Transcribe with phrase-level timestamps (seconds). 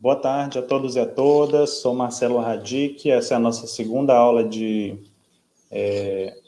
[0.00, 1.80] Boa tarde a todos e a todas.
[1.80, 3.10] Sou Marcelo Radic.
[3.10, 4.96] Essa é a nossa segunda aula de,
[5.72, 6.38] é,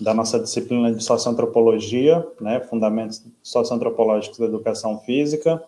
[0.00, 5.60] da nossa disciplina de Socioantropologia, né, Fundamentos Socioantropológicos da Educação Física.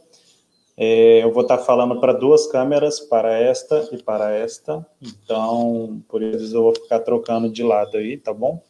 [0.76, 4.86] É, eu vou estar falando para duas câmeras, para esta e para esta.
[5.02, 8.62] Então, por isso eu vou ficar trocando de lado aí, tá bom?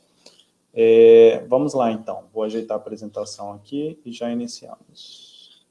[0.73, 2.25] É, vamos lá, então.
[2.33, 5.63] Vou ajeitar a apresentação aqui e já iniciamos.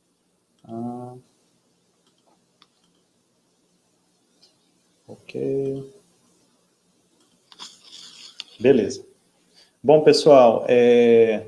[0.63, 1.15] Ah.
[5.07, 5.91] Ok.
[8.59, 9.05] Beleza.
[9.83, 11.47] Bom, pessoal, é...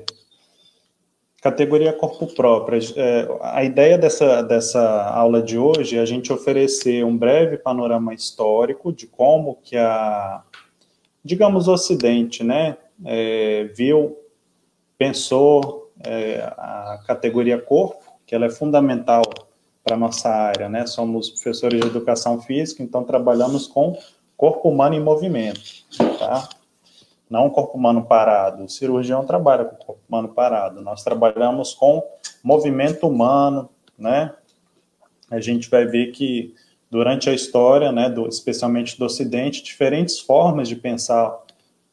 [1.42, 2.78] categoria corpo próprio.
[2.96, 8.14] É, a ideia dessa, dessa aula de hoje é a gente oferecer um breve panorama
[8.14, 10.44] histórico de como que a,
[11.24, 14.16] digamos, o Ocidente, né, é, viu,
[14.96, 19.22] pensou é, a categoria corpo, que ela é fundamental
[19.88, 20.86] para nossa área, né?
[20.86, 23.98] Somos professores de educação física, então trabalhamos com
[24.36, 25.60] corpo humano em movimento,
[26.18, 26.46] tá?
[27.28, 28.64] Não corpo humano parado.
[28.64, 30.82] O cirurgião trabalha com corpo humano parado.
[30.82, 32.02] Nós trabalhamos com
[32.44, 34.34] movimento humano, né?
[35.30, 36.54] A gente vai ver que
[36.90, 41.34] durante a história, né, do, especialmente do Ocidente, diferentes formas de pensar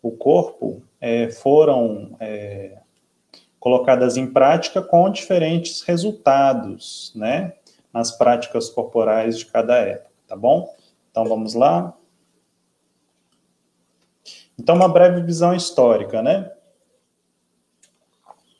[0.01, 2.77] o corpo é, foram é,
[3.57, 7.53] colocadas em prática com diferentes resultados, né?
[7.95, 10.75] Nas práticas corporais de cada época, tá bom?
[11.09, 11.95] Então vamos lá.
[14.59, 16.51] Então, uma breve visão histórica, né?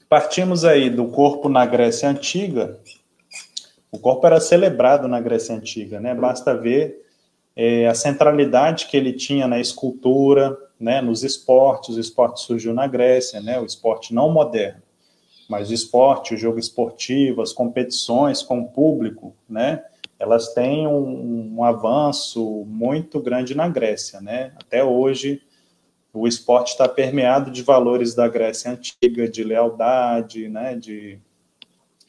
[0.08, 2.80] Partimos aí do corpo na Grécia Antiga.
[3.92, 6.16] O corpo era celebrado na Grécia Antiga, né?
[6.16, 7.06] Basta ver
[7.58, 11.02] é, a centralidade que ele tinha na escultura, né?
[11.02, 11.98] Nos esportes.
[11.98, 13.60] O esporte surgiu na Grécia, né?
[13.60, 14.85] O esporte não moderno
[15.50, 19.84] mas o esporte, o jogo esportivo, as competições com o público, né,
[20.18, 25.42] elas têm um, um, avanço muito grande na Grécia, né, até hoje
[26.14, 31.20] o esporte está permeado de valores da Grécia antiga, de lealdade, né, de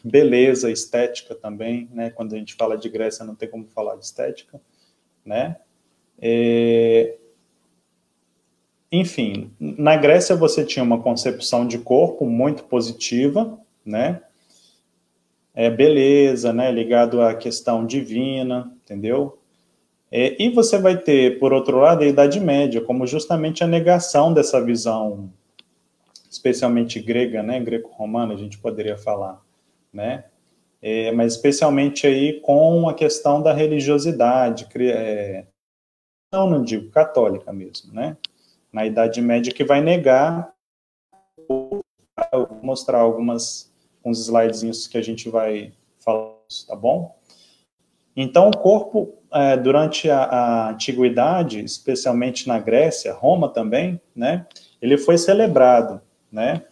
[0.04, 4.04] beleza, estética também, né, quando a gente fala de Grécia não tem como falar de
[4.04, 4.60] estética,
[5.24, 5.56] né,
[6.18, 7.16] é,
[8.90, 14.20] enfim, na Grécia você tinha uma concepção de corpo muito positiva, né?
[15.54, 16.70] É, beleza, né?
[16.70, 19.38] Ligado à questão divina, entendeu?
[20.10, 24.32] É, e você vai ter, por outro lado, a Idade Média, como justamente a negação
[24.32, 25.32] dessa visão,
[26.30, 27.58] especialmente grega, né?
[27.58, 29.42] Greco-romana, a gente poderia falar,
[29.92, 30.24] né?
[30.80, 35.46] É, mas especialmente aí com a questão da religiosidade, é,
[36.32, 38.16] não, não digo católica mesmo, né?
[38.76, 40.52] Na Idade Média que vai negar,
[41.48, 41.82] vou
[42.62, 46.34] mostrar algumas uns slidezinhos que a gente vai falar,
[46.68, 47.18] tá bom?
[48.14, 54.46] Então, o corpo, é, durante a, a, antiguidade, especialmente na Grécia, Roma também, né,
[54.80, 56.62] ele foi celebrado, né?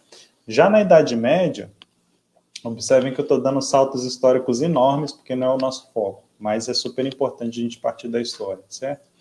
[0.47, 1.71] Já na Idade Média,
[2.63, 6.69] observem que eu estou dando saltos históricos enormes, porque não é o nosso foco, mas
[6.69, 9.14] é super importante a gente partir da história, certo?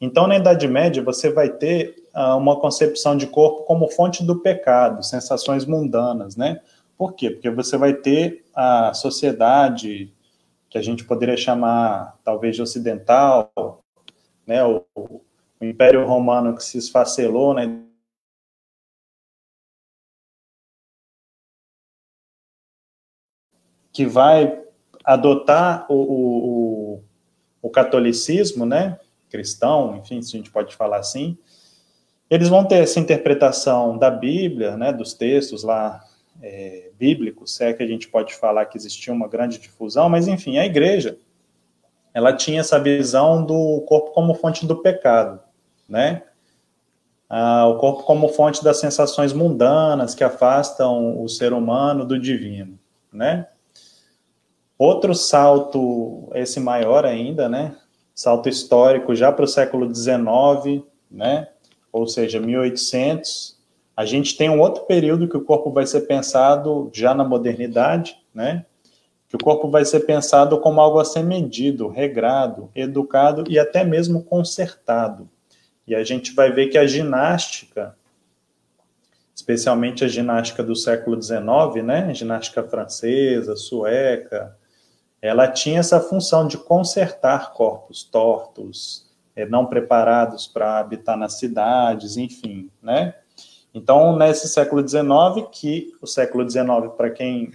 [0.00, 4.40] Então, na Idade Média, você vai ter uh, uma concepção de corpo como fonte do
[4.40, 6.60] pecado, sensações mundanas, né?
[6.98, 7.30] Por quê?
[7.30, 10.12] Porque você vai ter a sociedade
[10.68, 13.82] que a gente poderia chamar, talvez, de ocidental,
[14.46, 14.62] né?
[14.64, 17.82] O, o Império Romano que se esfacelou, né?
[23.92, 24.62] Que vai
[25.02, 27.04] adotar o, o,
[27.62, 28.98] o catolicismo, né?
[29.30, 31.36] Cristão, enfim, se a gente pode falar assim,
[32.28, 36.02] eles vão ter essa interpretação da Bíblia, né, dos textos lá
[36.42, 40.26] é, bíblicos, se é que a gente pode falar que existia uma grande difusão, mas
[40.26, 41.18] enfim, a igreja,
[42.12, 45.40] ela tinha essa visão do corpo como fonte do pecado,
[45.88, 46.22] né?
[47.28, 52.78] Ah, o corpo como fonte das sensações mundanas que afastam o ser humano do divino,
[53.12, 53.48] né?
[54.78, 57.76] Outro salto, esse maior ainda, né?
[58.16, 61.48] Salto histórico já para o século XIX, né?
[61.92, 63.54] ou seja, 1800.
[63.94, 68.16] A gente tem um outro período que o corpo vai ser pensado já na modernidade,
[68.34, 68.64] né?
[69.28, 73.84] que o corpo vai ser pensado como algo a ser medido, regrado, educado e até
[73.84, 75.28] mesmo consertado.
[75.86, 77.94] E a gente vai ver que a ginástica,
[79.34, 84.56] especialmente a ginástica do século XIX, né, ginástica francesa, sueca,
[85.20, 92.16] ela tinha essa função de consertar corpos tortos, é, não preparados para habitar nas cidades,
[92.16, 93.14] enfim, né?
[93.74, 96.66] Então, nesse século XIX, que o século XIX,
[96.96, 97.52] para quem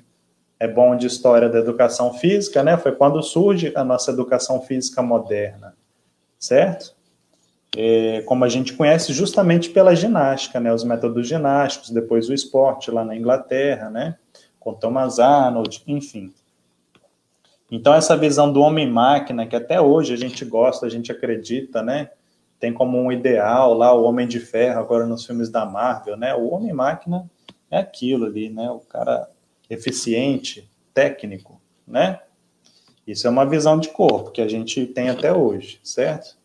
[0.60, 2.78] é bom de história da educação física, né?
[2.78, 5.76] Foi quando surge a nossa educação física moderna,
[6.38, 6.96] certo?
[7.76, 10.72] É, como a gente conhece justamente pela ginástica, né?
[10.72, 14.18] Os métodos ginásticos, depois o esporte lá na Inglaterra, né?
[14.60, 16.32] Com Thomas Arnold, enfim.
[17.72, 22.12] Então essa visão do homem-máquina, que até hoje a gente gosta, a gente acredita, né?
[22.60, 26.36] Tem como um ideal lá o Homem de Ferro, agora nos filmes da Marvel, né?
[26.36, 27.32] O homem-máquina
[27.72, 28.70] é aquilo ali, né?
[28.70, 29.30] O cara
[29.70, 32.20] eficiente, técnico, né?
[33.08, 36.38] Isso é uma visão de corpo que a gente tem até hoje, certo?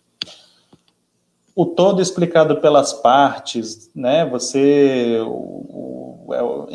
[1.57, 4.27] O todo explicado pelas partes, né?
[4.27, 6.29] Você, o,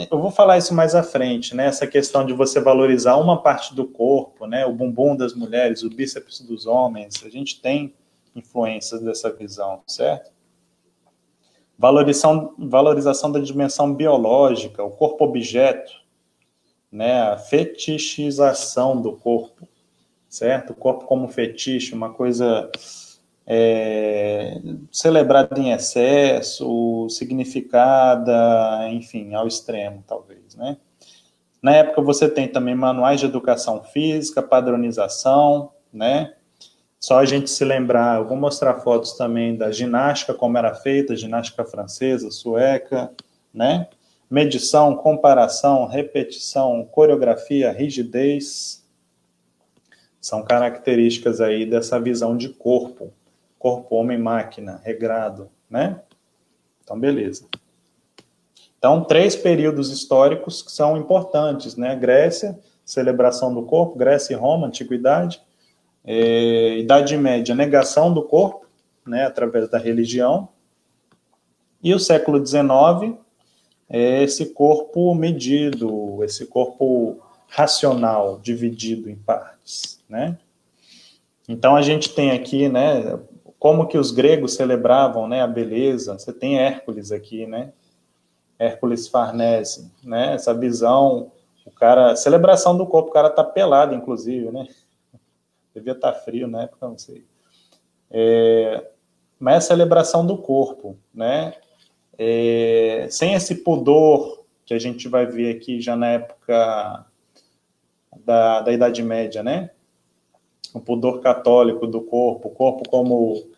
[0.09, 1.67] eu vou falar isso mais à frente, né?
[1.67, 4.65] Essa questão de você valorizar uma parte do corpo, né?
[4.65, 7.93] O bumbum das mulheres, o bíceps dos homens, a gente tem
[8.35, 10.31] influências dessa visão, certo?
[11.77, 15.91] Valorização, valorização da dimensão biológica, o corpo objeto,
[16.91, 17.21] né?
[17.21, 19.67] A fetichização do corpo,
[20.27, 20.71] certo?
[20.71, 22.71] O corpo como fetiche, uma coisa
[23.45, 24.59] é,
[24.91, 30.77] celebrada em excesso, significada, enfim, ao extremo, talvez, né?
[31.61, 36.33] Na época você tem também manuais de educação física, padronização, né?
[36.99, 41.15] Só a gente se lembrar, eu vou mostrar fotos também da ginástica, como era feita,
[41.15, 43.11] ginástica francesa, sueca,
[43.53, 43.87] né?
[44.29, 48.81] Medição, comparação, repetição, coreografia, rigidez,
[50.21, 53.11] são características aí dessa visão de corpo,
[53.61, 56.01] corpo homem-máquina, regrado, né?
[56.83, 57.45] Então, beleza.
[58.77, 61.95] Então, três períodos históricos que são importantes, né?
[61.95, 65.39] Grécia, celebração do corpo, Grécia e Roma, antiguidade,
[66.03, 68.65] é, Idade Média, negação do corpo,
[69.05, 70.49] né, através da religião,
[71.83, 73.17] e o século XIX,
[73.89, 80.37] é esse corpo medido, esse corpo racional, dividido em partes, né?
[81.47, 83.19] Então, a gente tem aqui, né,
[83.61, 86.17] como que os gregos celebravam, né, a beleza.
[86.17, 87.71] Você tem Hércules aqui, né?
[88.57, 90.33] Hércules Farnese, né?
[90.33, 91.31] Essa visão,
[91.63, 94.67] o cara, celebração do corpo, o cara tá pelado, inclusive, né?
[95.75, 97.23] Devia estar tá frio na época, não sei.
[98.09, 98.83] É,
[99.39, 101.53] mas é a celebração do corpo, né?
[102.17, 107.05] É, sem esse pudor que a gente vai ver aqui já na época
[108.25, 109.69] da, da Idade Média, né?
[110.73, 113.49] O pudor católico do corpo, o corpo como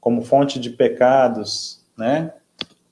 [0.00, 2.34] como fonte de pecados, né?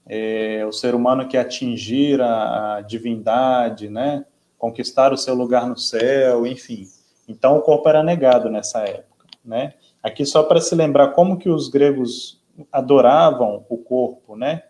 [0.07, 4.25] É, o ser humano que atingir a, a divindade, né?
[4.57, 6.89] Conquistar o seu lugar no céu, enfim.
[7.29, 9.75] Então o corpo era negado nessa época, né?
[10.03, 12.43] Aqui só para se lembrar como que os gregos
[12.73, 14.63] adoravam o corpo, né?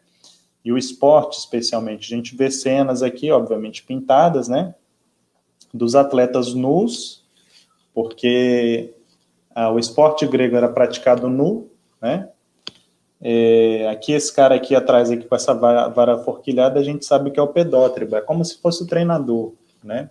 [0.64, 2.12] E o esporte, especialmente.
[2.12, 4.74] A gente vê cenas aqui, obviamente, pintadas, né?
[5.72, 7.21] Dos atletas nus,
[7.94, 8.94] porque
[9.54, 11.68] ah, o esporte grego era praticado nu,
[12.00, 12.28] né?
[13.24, 17.30] É, aqui, esse cara aqui atrás, aqui com essa vara, vara forquilhada, a gente sabe
[17.30, 19.52] que é o pedótriba, é como se fosse o treinador,
[19.82, 20.10] né?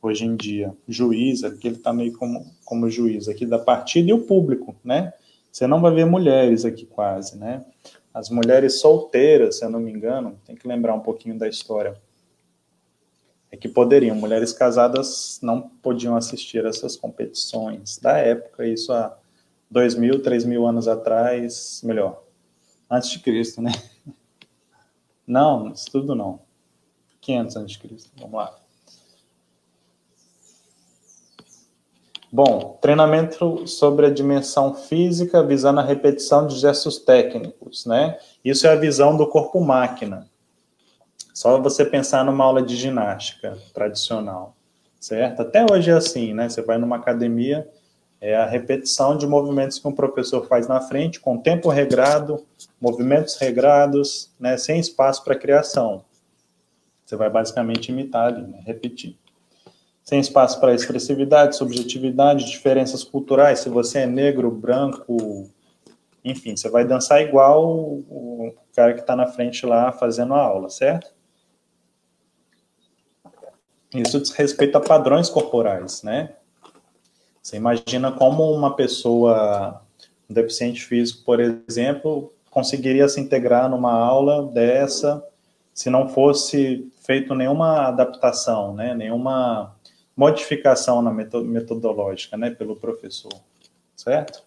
[0.00, 4.12] Hoje em dia, juiz, aqui ele tá meio como, como juiz aqui da partida e
[4.12, 5.12] o público, né?
[5.50, 7.64] Você não vai ver mulheres aqui quase, né?
[8.14, 11.96] As mulheres solteiras, se eu não me engano, tem que lembrar um pouquinho da história.
[13.50, 19.16] É que poderiam, mulheres casadas não podiam assistir essas competições da época, isso há
[19.70, 22.22] dois mil, três mil anos atrás, melhor,
[22.90, 23.72] antes de Cristo, né?
[25.26, 26.40] Não, isso tudo não.
[27.20, 28.10] 500 antes de Cristo.
[28.16, 28.58] Vamos lá.
[32.32, 38.18] Bom, treinamento sobre a dimensão física visando a repetição de gestos técnicos, né?
[38.42, 40.28] Isso é a visão do corpo-máquina.
[41.38, 44.56] Só você pensar numa aula de ginástica tradicional,
[44.98, 45.42] certo?
[45.42, 46.48] Até hoje é assim, né?
[46.48, 47.64] Você vai numa academia,
[48.20, 52.44] é a repetição de movimentos que um professor faz na frente, com tempo regrado,
[52.80, 56.04] movimentos regrados, né, sem espaço para criação.
[57.06, 59.16] Você vai basicamente imitar ali, né, repetir.
[60.02, 63.60] Sem espaço para expressividade, subjetividade, diferenças culturais.
[63.60, 65.48] Se você é negro, branco,
[66.24, 70.68] enfim, você vai dançar igual o cara que está na frente lá fazendo a aula,
[70.68, 71.16] certo?
[73.94, 76.34] Isso diz respeito a padrões corporais, né?
[77.42, 79.80] Você imagina como uma pessoa,
[80.28, 85.24] um deficiente físico, por exemplo, conseguiria se integrar numa aula dessa
[85.72, 89.76] se não fosse feito nenhuma adaptação, né, nenhuma
[90.16, 93.32] modificação na metodológica, né, pelo professor,
[93.94, 94.42] certo?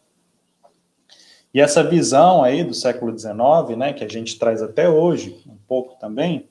[1.53, 5.55] E essa visão aí do século XIX, né, que a gente traz até hoje, um
[5.65, 6.49] pouco também,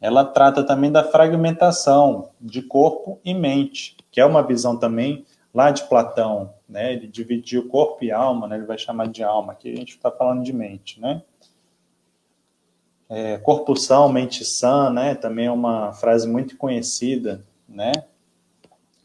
[0.00, 5.70] ela trata também da fragmentação de corpo e mente, que é uma visão também lá
[5.70, 6.92] de Platão, né?
[6.92, 8.56] Ele dividiu corpo e alma, né?
[8.56, 9.52] Ele vai chamar de alma.
[9.52, 11.22] Aqui a gente está falando de mente, né?
[13.08, 15.14] É, corpo são, mente sã, né?
[15.14, 17.90] Também é uma frase muito conhecida, né?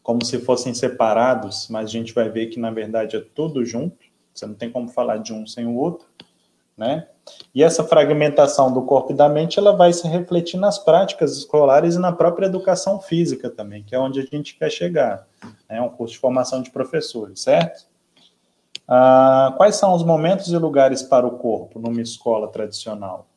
[0.04, 4.06] Como se fossem separados, mas a gente vai ver que na verdade é tudo junto.
[4.34, 6.08] Você não tem como falar de um sem o outro,
[6.78, 7.08] né?
[7.56, 11.96] E essa fragmentação do corpo e da mente, ela vai se refletir nas práticas escolares
[11.96, 15.26] e na própria educação física também, que é onde a gente quer chegar.
[15.70, 17.86] É um curso de formação de professores, certo?
[18.88, 23.28] Ah, quais são os momentos e lugares para o corpo numa escola tradicional?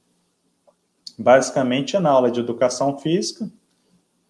[1.19, 3.49] Basicamente é na aula de educação física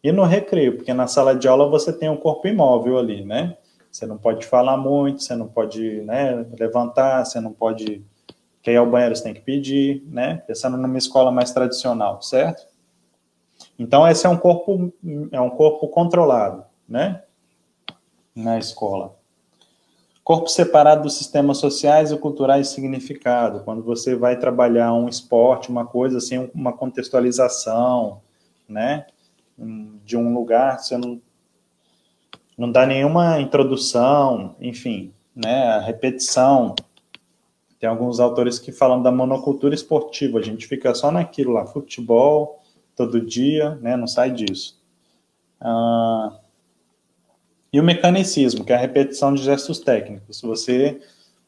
[0.03, 3.57] e no recreio, porque na sala de aula você tem um corpo imóvel ali, né?
[3.91, 8.05] Você não pode falar muito, você não pode né, levantar, você não pode
[8.67, 10.39] quer ir ao banheiro, você tem que pedir, né?
[10.45, 12.67] Pensando numa escola mais tradicional, certo?
[13.79, 14.93] Então esse é um corpo
[15.31, 17.23] é um corpo controlado, né?
[18.35, 19.15] Na escola.
[20.25, 23.63] Corpo separado dos sistemas sociais e culturais significado.
[23.63, 28.21] Quando você vai trabalhar um esporte, uma coisa assim, uma contextualização,
[28.69, 29.07] né?
[30.05, 31.21] De um lugar, você não,
[32.59, 35.69] não dá nenhuma introdução, enfim, né?
[35.69, 36.75] A repetição.
[37.79, 40.39] Tem alguns autores que falam da monocultura esportiva.
[40.39, 42.63] A gente fica só naquilo lá, futebol,
[42.95, 43.97] todo dia, né?
[43.97, 44.81] Não sai disso.
[45.61, 46.39] Ah,
[47.73, 50.41] e o mecanicismo, que é a repetição de gestos técnicos.
[50.41, 50.99] Você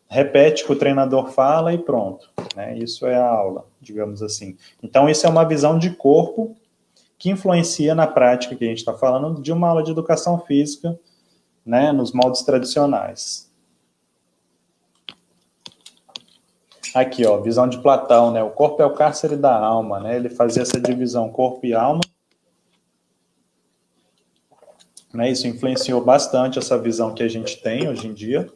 [0.09, 2.31] repete o que o treinador fala e pronto.
[2.57, 2.79] Né?
[2.79, 4.57] Isso é a aula, digamos assim.
[4.83, 6.57] Então, isso é uma visão de corpo
[7.19, 10.99] que influencia na prática que a gente está falando de uma aula de educação física,
[11.67, 13.48] né, nos moldes tradicionais.
[16.95, 18.42] Aqui, ó, visão de Platão, né?
[18.42, 20.16] O corpo é o cárcere da alma, né?
[20.16, 22.00] Ele fazia essa divisão corpo e alma
[25.12, 28.50] né, isso influenciou bastante essa visão que a gente tem hoje em dia,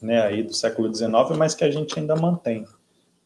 [0.00, 2.64] né, aí do século XIX, mas que a gente ainda mantém.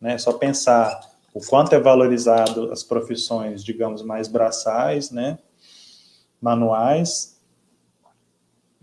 [0.00, 0.16] Né?
[0.18, 1.00] Só pensar
[1.34, 5.38] o quanto é valorizado as profissões, digamos, mais braçais, né,
[6.40, 7.38] manuais,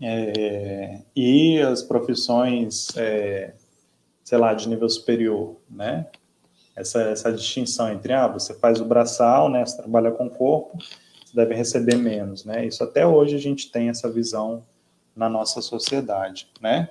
[0.00, 3.52] é, e as profissões, é,
[4.30, 6.06] sei lá, de nível superior, né?
[6.76, 10.78] Essa, essa distinção entre, ah, você faz o braçal, né, você trabalha com o corpo,
[11.34, 12.64] deve receber menos, né?
[12.64, 14.62] Isso até hoje a gente tem essa visão
[15.16, 16.90] na nossa sociedade, né?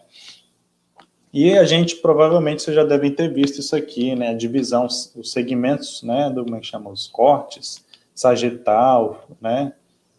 [1.31, 4.31] E a gente provavelmente vocês já devem ter visto isso aqui, né?
[4.31, 6.29] A divisão, os segmentos, né?
[6.29, 6.89] Do como é que chama?
[6.89, 9.71] Os cortes, sagital, né?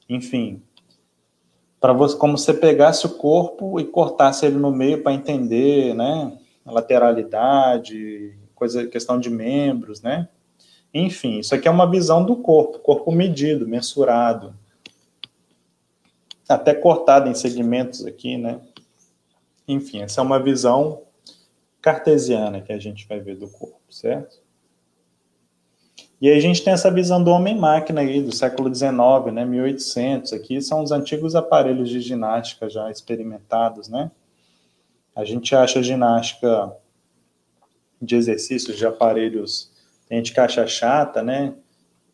[0.08, 0.62] Enfim,
[1.78, 6.39] para você como você pegasse o corpo e cortasse ele no meio para entender, né?
[6.64, 10.28] Lateralidade, coisa, questão de membros, né?
[10.92, 14.54] Enfim, isso aqui é uma visão do corpo, corpo medido, mensurado.
[16.48, 18.60] Até cortado em segmentos aqui, né?
[19.66, 21.02] Enfim, essa é uma visão
[21.80, 24.40] cartesiana que a gente vai ver do corpo, certo?
[26.20, 28.92] E aí a gente tem essa visão do homem-máquina aí, do século XIX,
[29.32, 34.10] né, 1800, aqui são os antigos aparelhos de ginástica já experimentados, né?
[35.14, 36.72] A gente acha ginástica
[38.00, 39.70] de exercícios de aparelhos
[40.10, 41.54] tem gente acha chata, né?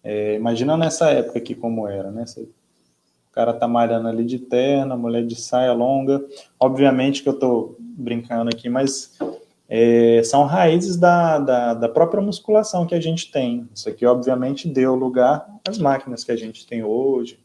[0.05, 2.27] É, imagina nessa época aqui como era, né?
[2.37, 6.23] o cara tá malhando ali de terna, mulher de saia longa.
[6.61, 9.19] Obviamente que eu tô brincando aqui, mas
[9.67, 13.67] é, são raízes da, da, da, própria musculação que a gente tem.
[13.75, 17.41] Isso aqui, obviamente, deu lugar às máquinas que a gente tem hoje.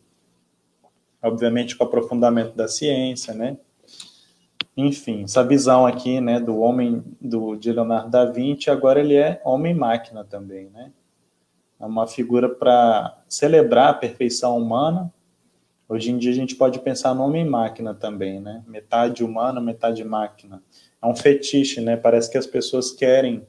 [1.23, 3.57] Obviamente, com o aprofundamento da ciência, né?
[4.75, 9.41] Enfim, essa visão aqui, né, do homem do de Leonardo da Vinci, agora ele é
[9.43, 10.91] homem-máquina também, né?
[11.79, 15.11] É uma figura para celebrar a perfeição humana.
[15.89, 18.63] Hoje em dia a gente pode pensar no homem-máquina também, né?
[18.65, 20.61] Metade humana, metade máquina.
[21.01, 21.97] É um fetiche, né?
[21.97, 23.45] Parece que as pessoas querem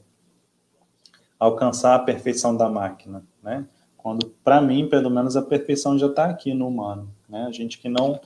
[1.39, 3.65] alcançar a perfeição da máquina, né?
[3.95, 7.45] Quando, para mim, pelo menos, a perfeição já está aqui no humano, né?
[7.47, 8.19] A gente que não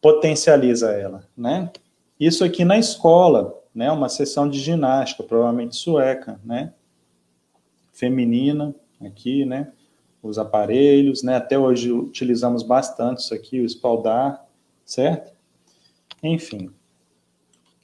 [0.00, 1.70] potencializa ela, né?
[2.18, 3.92] Isso aqui na escola, né?
[3.92, 6.72] Uma sessão de ginástica, provavelmente sueca, né?
[7.92, 9.72] Feminina, aqui, né?
[10.22, 11.36] Os aparelhos, né?
[11.36, 14.44] Até hoje utilizamos bastante isso aqui, o espaldar,
[14.84, 15.32] certo?
[16.22, 16.70] Enfim.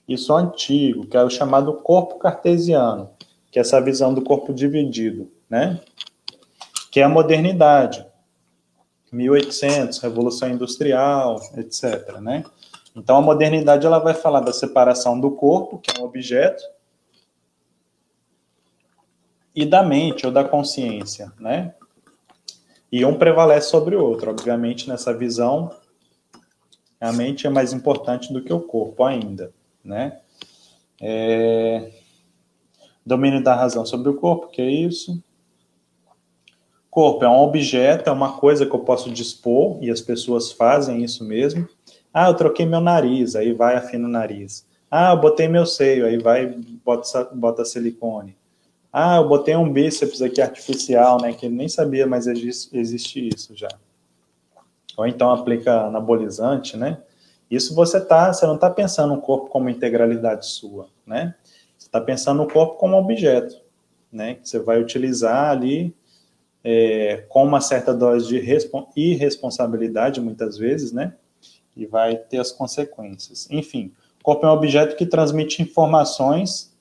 [0.08, 3.10] Isso antigo, que é o chamado corpo cartesiano,
[3.50, 5.80] que é essa visão do corpo dividido, né?
[6.90, 8.04] Que é a modernidade.
[9.12, 12.44] 1800, Revolução Industrial, etc., né?
[12.94, 16.62] Então, a modernidade ela vai falar da separação do corpo, que é um objeto,
[19.54, 21.74] e da mente ou da consciência, né?
[22.92, 24.30] e um prevalece sobre o outro.
[24.30, 25.74] Obviamente, nessa visão,
[27.00, 29.50] a mente é mais importante do que o corpo ainda,
[29.82, 30.20] né?
[31.00, 31.90] É...
[33.04, 35.20] Domínio da razão sobre o corpo, que é isso?
[36.90, 41.02] Corpo é um objeto, é uma coisa que eu posso dispor, e as pessoas fazem
[41.02, 41.66] isso mesmo.
[42.12, 44.66] Ah, eu troquei meu nariz, aí vai afina o nariz.
[44.90, 46.46] Ah, eu botei meu seio, aí vai,
[46.84, 48.36] bota, bota silicone.
[48.92, 53.56] Ah, eu botei um bíceps aqui artificial, né, que nem sabia, mas existe, existe isso
[53.56, 53.68] já.
[54.96, 56.98] Ou então aplica anabolizante, né?
[57.50, 61.34] Isso você tá, você não está pensando no corpo como integralidade sua, né?
[61.78, 63.60] Você está pensando no corpo como objeto,
[64.12, 64.34] né?
[64.34, 65.94] Que você vai utilizar ali
[66.62, 68.36] é, com uma certa dose de
[68.94, 71.14] irresponsabilidade, muitas vezes, né?
[71.76, 73.48] E vai ter as consequências.
[73.50, 76.72] Enfim, o corpo é um objeto que transmite informações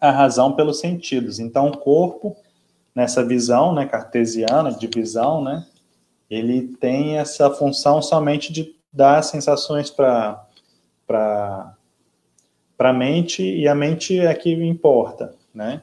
[0.00, 1.38] à razão pelos sentidos.
[1.38, 2.36] Então, o corpo,
[2.94, 5.66] nessa visão né, cartesiana, de visão, né?
[6.30, 10.46] Ele tem essa função somente de dar sensações para
[12.78, 15.82] a mente, e a mente é que importa, né?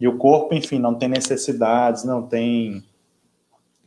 [0.00, 2.84] E o corpo, enfim, não tem necessidades, não tem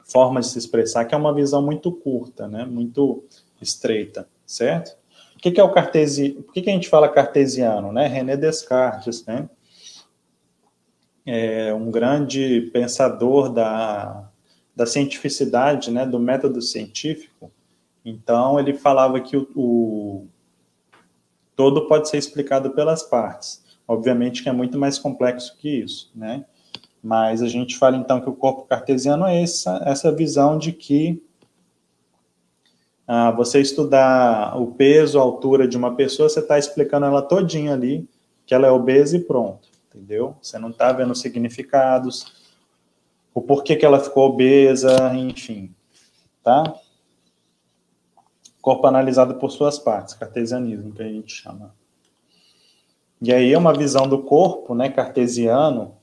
[0.08, 2.66] forma de se expressar, que é uma visão muito curta, né?
[2.66, 3.24] Muito
[3.62, 4.98] estreita, certo?
[5.36, 6.42] O que, que é o cartesiano?
[6.44, 8.08] Por que, que a gente fala cartesiano, né?
[8.08, 9.50] René Descartes, né?
[11.26, 14.30] É um grande pensador da,
[14.76, 16.06] da cientificidade, né?
[16.06, 17.52] Do método científico.
[18.04, 20.28] Então, ele falava que o, o
[21.56, 23.66] todo pode ser explicado pelas partes.
[23.88, 26.46] Obviamente que é muito mais complexo que isso, né?
[27.08, 31.24] Mas a gente fala então que o corpo cartesiano é essa, essa visão de que
[33.08, 37.72] ah, você estudar o peso, a altura de uma pessoa, você está explicando ela todinha
[37.72, 38.06] ali,
[38.46, 40.36] que ela é obesa e pronto, entendeu?
[40.42, 42.26] Você não está vendo significados,
[43.34, 45.74] o porquê que ela ficou obesa, enfim,
[46.44, 46.76] tá?
[48.62, 51.74] Corpo analisado por suas partes, cartesianismo, que a gente chama.
[53.22, 55.96] E aí é uma visão do corpo, né, cartesiano.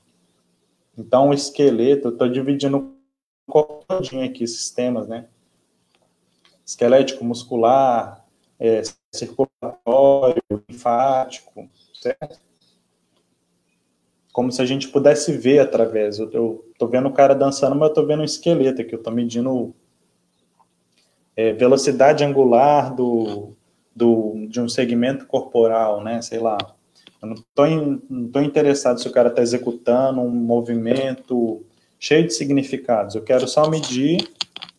[0.97, 2.95] Então, o esqueleto, eu estou dividindo
[3.87, 5.27] todinho aqui, sistemas, né?
[6.65, 8.25] Esquelético, muscular,
[8.59, 8.81] é,
[9.13, 12.39] circulatório, linfático, certo?
[14.31, 16.19] Como se a gente pudesse ver através.
[16.19, 19.13] Eu estou vendo o cara dançando, mas eu estou vendo um esqueleto aqui, eu estou
[19.13, 19.73] medindo
[21.35, 23.55] é, velocidade angular do,
[23.95, 26.21] do, de um segmento corporal, né?
[26.21, 26.57] Sei lá,
[27.25, 31.65] eu não estou interessado se o cara está executando um movimento
[31.99, 33.15] cheio de significados.
[33.15, 34.29] Eu quero só medir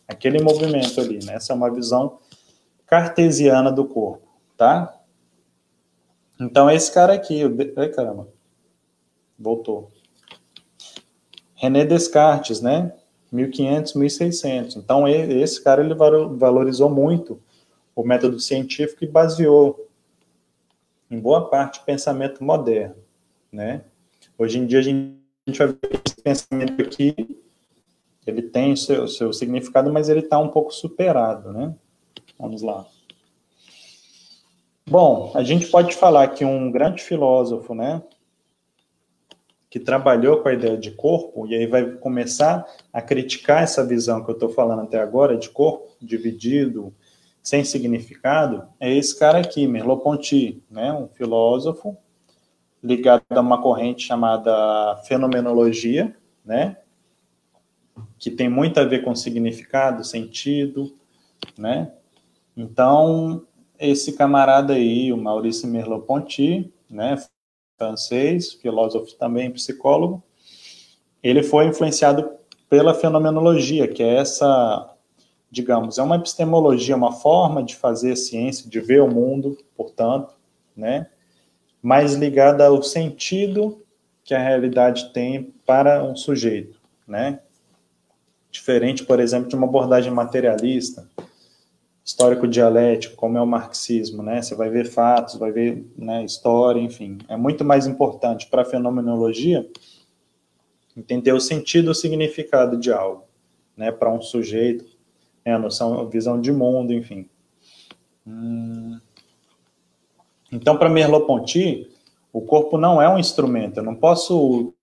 [0.07, 1.35] aquele movimento ali, né?
[1.35, 2.19] Essa é uma visão
[2.85, 4.93] cartesiana do corpo, tá?
[6.39, 7.55] Então, esse cara aqui, o...
[7.77, 8.27] ai caramba,
[9.37, 9.91] voltou.
[11.55, 12.93] René Descartes, né?
[13.31, 14.75] 1500, 1600.
[14.77, 17.41] Então, esse cara ele valorizou muito
[17.95, 19.86] o método científico e baseou
[21.09, 22.95] em boa parte, pensamento moderno,
[23.51, 23.83] né?
[24.37, 25.17] Hoje em dia a gente
[25.57, 27.15] vai ver esse pensamento aqui,
[28.25, 31.73] ele tem o seu, seu significado, mas ele está um pouco superado, né?
[32.37, 32.85] Vamos lá.
[34.89, 38.01] Bom, a gente pode falar que um grande filósofo, né,
[39.69, 44.23] que trabalhou com a ideia de corpo, e aí vai começar a criticar essa visão
[44.23, 46.93] que eu estou falando até agora, de corpo dividido,
[47.47, 51.95] sem significado é esse cara aqui, Merleau-Ponty, né, um filósofo
[52.83, 56.75] ligado a uma corrente chamada fenomenologia, né,
[58.19, 60.93] que tem muito a ver com significado, sentido,
[61.57, 61.93] né?
[62.55, 63.45] Então,
[63.79, 67.15] esse camarada aí, o Maurice Merleau-Ponty, né,
[67.77, 70.21] francês, filósofo também, psicólogo,
[71.23, 72.29] ele foi influenciado
[72.69, 74.96] pela fenomenologia, que é essa
[75.49, 80.35] digamos, é uma epistemologia, uma forma de fazer ciência, de ver o mundo, portanto,
[80.75, 81.07] né,
[81.81, 83.81] mais ligada ao sentido
[84.23, 87.39] que a realidade tem para um sujeito, né?
[88.51, 91.07] Diferente, por exemplo, de uma abordagem materialista,
[92.03, 94.41] histórico-dialético, como é o marxismo, né?
[94.41, 97.19] Você vai ver fatos, vai ver né, história, enfim.
[97.29, 99.65] É muito mais importante para a fenomenologia
[100.95, 103.23] entender o sentido, o significado de algo,
[103.77, 103.91] né?
[103.91, 104.96] Para um sujeito,
[105.47, 107.29] né, a noção, a visão de mundo, enfim.
[108.27, 108.99] Hum.
[110.51, 111.89] Então, para Merleau-Ponty,
[112.33, 113.77] o corpo não é um instrumento.
[113.77, 114.73] Eu não posso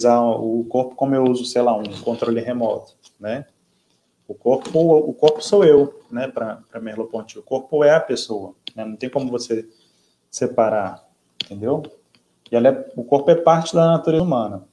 [0.00, 3.46] usar o corpo como eu uso, sei lá, um controle remoto, né?
[4.26, 6.26] O corpo, o corpo sou eu, né?
[6.26, 8.84] Para Merleau-Ponty, o corpo é a pessoa, né?
[8.84, 9.68] Não tem como você
[10.28, 11.08] separar,
[11.44, 11.84] entendeu?
[12.50, 14.66] E é, o corpo é parte da natureza humana.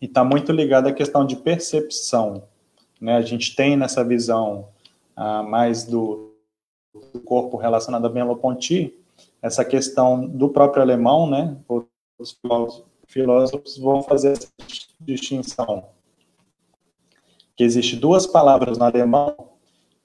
[0.00, 2.48] e está muito ligado à questão de percepção.
[3.02, 3.16] Né?
[3.16, 4.68] A gente tem nessa visão
[5.16, 6.36] ah, mais do,
[6.94, 8.94] do, corpo relacionado a Merleau-Ponty,
[9.42, 11.56] essa questão do próprio alemão, né?
[12.16, 12.38] Os
[13.08, 14.48] filósofos vão fazer essa
[15.00, 15.88] distinção.
[17.56, 19.34] Que existe duas palavras no alemão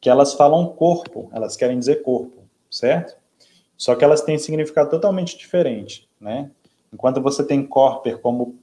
[0.01, 3.15] que elas falam corpo, elas querem dizer corpo, certo?
[3.77, 6.49] Só que elas têm significado totalmente diferente, né?
[6.91, 8.57] Enquanto você tem corper como,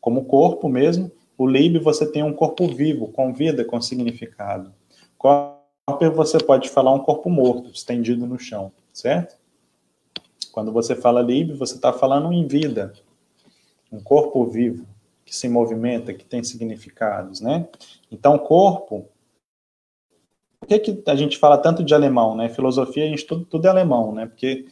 [0.00, 4.74] como corpo mesmo, o lib você tem um corpo vivo, com vida, com significado.
[5.16, 9.38] Corper você pode falar um corpo morto, estendido no chão, certo?
[10.52, 12.92] Quando você fala lib, você está falando em vida,
[13.90, 14.86] um corpo vivo,
[15.24, 17.66] que se movimenta, que tem significados, né?
[18.12, 19.08] Então, corpo
[20.60, 22.50] por que, que a gente fala tanto de alemão, né?
[22.50, 24.26] Filosofia, a gente tudo, tudo é alemão, né?
[24.26, 24.66] Porque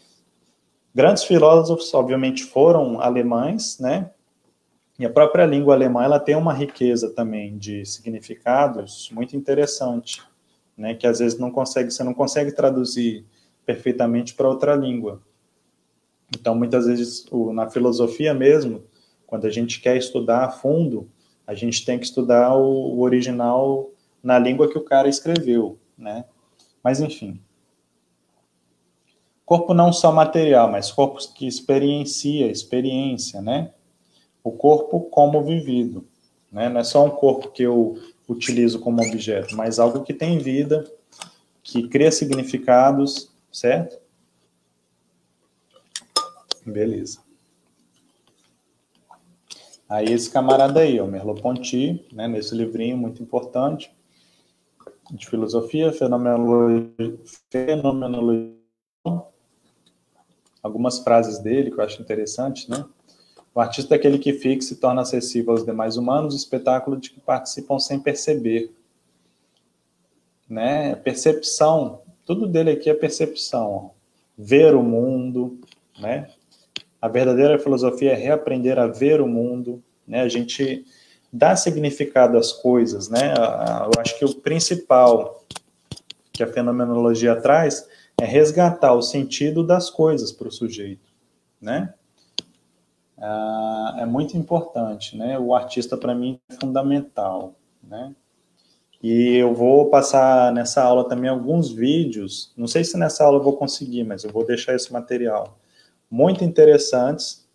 [0.94, 4.10] grandes filósofos, obviamente, foram alemães, né?
[4.98, 10.22] E a própria língua alemã, ela tem uma riqueza também de significados muito interessante,
[10.76, 10.94] né?
[10.94, 13.24] Que às vezes não consegue, você não consegue traduzir
[13.64, 15.22] perfeitamente para outra língua.
[16.36, 18.82] Então, muitas vezes, na filosofia mesmo,
[19.26, 21.08] quando a gente quer estudar a fundo,
[21.46, 23.90] a gente tem que estudar o original
[24.22, 26.24] na língua que o cara escreveu, né?
[26.82, 27.40] Mas enfim.
[29.46, 33.72] Corpo não só material, mas corpo que experiencia, experiência, né?
[34.42, 36.06] O corpo como vivido,
[36.50, 36.68] né?
[36.68, 37.98] Não é só um corpo que eu
[38.28, 40.90] utilizo como objeto, mas algo que tem vida,
[41.62, 43.98] que cria significados, certo?
[46.64, 47.20] Beleza.
[49.88, 53.90] Aí esse camarada aí, o Merleau-Ponty, né, nesse livrinho muito importante,
[55.10, 57.18] de filosofia, fenomenologia,
[57.50, 58.54] fenomenologia,
[60.62, 62.84] algumas frases dele que eu acho interessante, né?
[63.58, 67.10] O artista é aquele que fixa e torna acessível aos demais humanos o espetáculo de
[67.10, 68.72] que participam sem perceber.
[70.48, 70.94] Né?
[70.94, 73.90] Percepção, tudo dele aqui é percepção.
[74.38, 75.58] Ver o mundo,
[75.98, 76.30] né?
[77.02, 80.20] A verdadeira filosofia é reaprender a ver o mundo, né?
[80.20, 80.86] A gente
[81.32, 83.34] dar significado às coisas, né?
[83.92, 85.44] Eu acho que o principal
[86.32, 87.88] que a fenomenologia traz
[88.20, 91.10] é resgatar o sentido das coisas para o sujeito,
[91.60, 91.92] né?
[93.20, 95.38] Ah, é muito importante, né?
[95.38, 98.14] O artista para mim é fundamental, né?
[99.02, 102.52] E eu vou passar nessa aula também alguns vídeos.
[102.56, 105.58] Não sei se nessa aula eu vou conseguir, mas eu vou deixar esse material
[106.10, 107.46] muito interessantes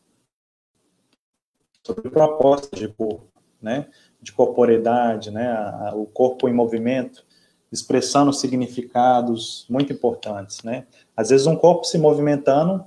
[1.84, 3.88] sobre propostas de corpo né,
[4.22, 5.56] de corporeidade, né,
[5.96, 7.26] o corpo em movimento,
[7.72, 10.86] expressando significados muito importantes, né.
[11.16, 12.86] Às vezes um corpo se movimentando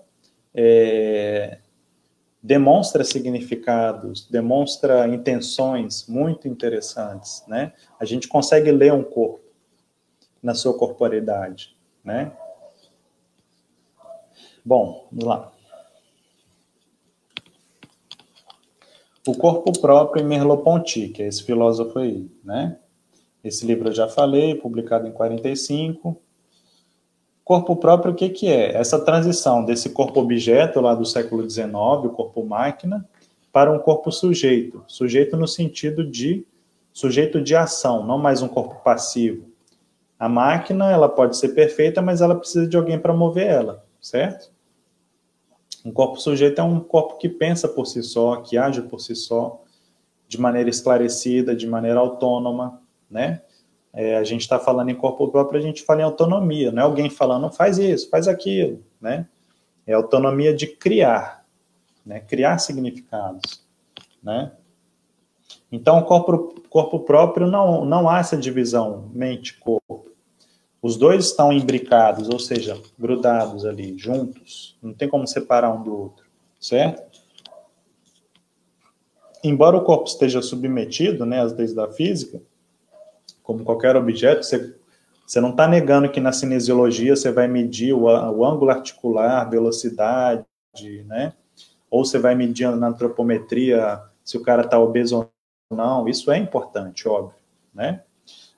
[0.54, 1.58] é,
[2.46, 7.72] demonstra significados, demonstra intenções muito interessantes, né.
[7.98, 9.40] A gente consegue ler um corpo
[10.40, 12.30] na sua corporeidade, né.
[14.64, 15.52] Bom, vamos lá.
[19.26, 22.78] O Corpo Próprio em Merleau-Ponty, que é esse filósofo aí, né?
[23.42, 26.22] Esse livro eu já falei, publicado em 45.
[27.46, 28.76] Corpo próprio, o que, que é?
[28.76, 33.08] Essa transição desse corpo-objeto lá do século XIX, o corpo-máquina,
[33.52, 34.82] para um corpo sujeito.
[34.88, 36.44] Sujeito no sentido de
[36.92, 39.46] sujeito de ação, não mais um corpo passivo.
[40.18, 44.50] A máquina, ela pode ser perfeita, mas ela precisa de alguém para mover ela, certo?
[45.84, 49.14] Um corpo sujeito é um corpo que pensa por si só, que age por si
[49.14, 49.62] só,
[50.26, 53.42] de maneira esclarecida, de maneira autônoma, né?
[53.96, 56.84] É, a gente está falando em corpo próprio, a gente fala em autonomia, não é
[56.84, 59.26] alguém falando, faz isso, faz aquilo, né?
[59.86, 61.46] É autonomia de criar,
[62.04, 62.20] né?
[62.20, 63.64] Criar significados,
[64.22, 64.52] né?
[65.72, 70.10] Então, o corpo, corpo próprio não, não há essa divisão mente-corpo.
[70.82, 74.76] Os dois estão imbricados, ou seja, grudados ali, juntos.
[74.82, 76.26] Não tem como separar um do outro,
[76.60, 77.18] certo?
[79.42, 82.42] Embora o corpo esteja submetido né, às leis da física,
[83.46, 84.74] como qualquer objeto, você,
[85.26, 90.44] você não está negando que na cinesiologia você vai medir o, o ângulo articular, velocidade,
[91.06, 91.32] né?
[91.88, 95.30] Ou você vai medir na antropometria se o cara está obeso
[95.70, 96.08] ou não.
[96.08, 97.36] Isso é importante, óbvio,
[97.72, 98.02] né?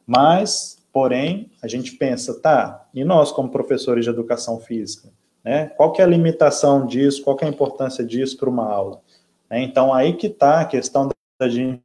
[0.06, 5.10] Mas Porém, a gente pensa, tá, e nós como professores de educação física,
[5.44, 5.66] né?
[5.76, 7.22] Qual que é a limitação disso?
[7.22, 9.00] Qual que é a importância disso para uma aula?
[9.48, 9.62] Né?
[9.62, 11.84] Então, aí que está a questão da gente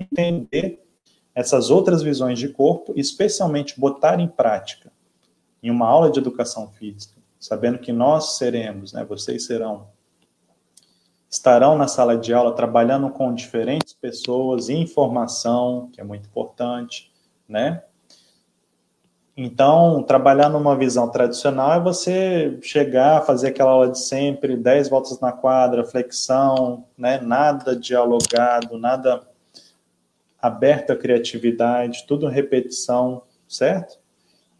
[0.00, 0.85] entender
[1.36, 4.90] essas outras visões de corpo, especialmente botar em prática
[5.62, 9.88] em uma aula de educação física, sabendo que nós seremos, né, vocês serão
[11.28, 17.12] estarão na sala de aula trabalhando com diferentes pessoas, informação, que é muito importante,
[17.46, 17.82] né?
[19.36, 25.20] Então, trabalhar numa visão tradicional é você chegar, fazer aquela aula de sempre, 10 voltas
[25.20, 27.20] na quadra, flexão, né?
[27.20, 29.25] nada dialogado, nada
[30.40, 33.98] aberto à criatividade, tudo repetição, certo?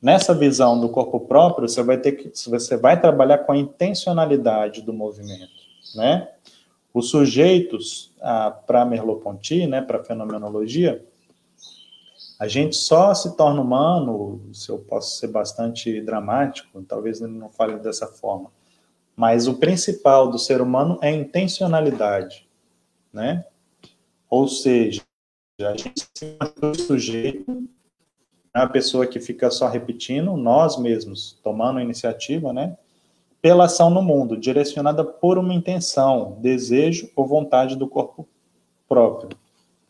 [0.00, 4.82] Nessa visão do corpo próprio, você vai ter que você vai trabalhar com a intencionalidade
[4.82, 5.52] do movimento,
[5.94, 6.28] né?
[6.92, 8.12] Os sujeitos
[8.66, 11.04] para Merleau-Ponty, né, para fenomenologia,
[12.38, 17.50] a gente só se torna humano, se eu posso ser bastante dramático, talvez ele não
[17.50, 18.50] fale dessa forma,
[19.14, 22.46] mas o principal do ser humano é intencionalidade,
[23.12, 23.44] né?
[24.28, 25.02] Ou seja,
[25.58, 27.66] se o sujeito,
[28.52, 32.76] a pessoa que fica só repetindo, nós mesmos, tomando iniciativa, né?
[33.40, 38.28] Pela ação no mundo, direcionada por uma intenção, desejo ou vontade do corpo
[38.86, 39.30] próprio,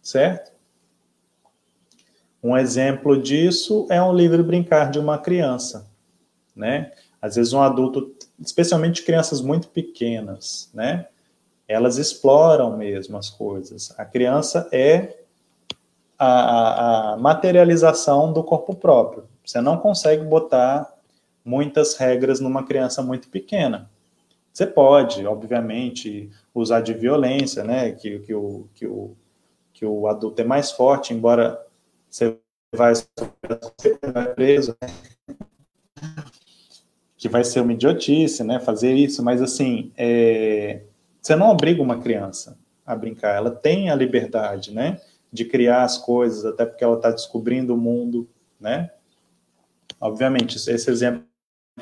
[0.01, 0.53] certo?
[2.43, 5.91] Um exemplo disso é um livre brincar de uma criança,
[6.55, 6.93] né?
[7.21, 11.09] Às vezes um adulto, especialmente crianças muito pequenas, né?
[11.67, 13.93] Elas exploram mesmo as coisas.
[13.99, 15.26] A criança é
[16.19, 19.25] a, a materialização do corpo próprio.
[19.45, 20.93] Você não consegue botar
[21.45, 23.91] muitas regras numa criança muito pequena.
[24.53, 27.93] Você pode, obviamente, usar de violência, né?
[27.93, 29.15] Que, que, o, que, o,
[29.73, 31.61] que o adulto é mais forte, embora
[32.09, 32.39] você
[32.75, 33.09] vai ser
[34.35, 34.89] preso, né?
[37.17, 40.83] que vai ser uma idiotice, né, fazer isso, mas assim, é,
[41.21, 45.01] você não obriga uma criança a brincar, ela tem a liberdade, né,
[45.33, 48.29] de criar as coisas, até porque ela está descobrindo o mundo,
[48.61, 48.91] né,
[50.01, 51.25] obviamente, esse exemplo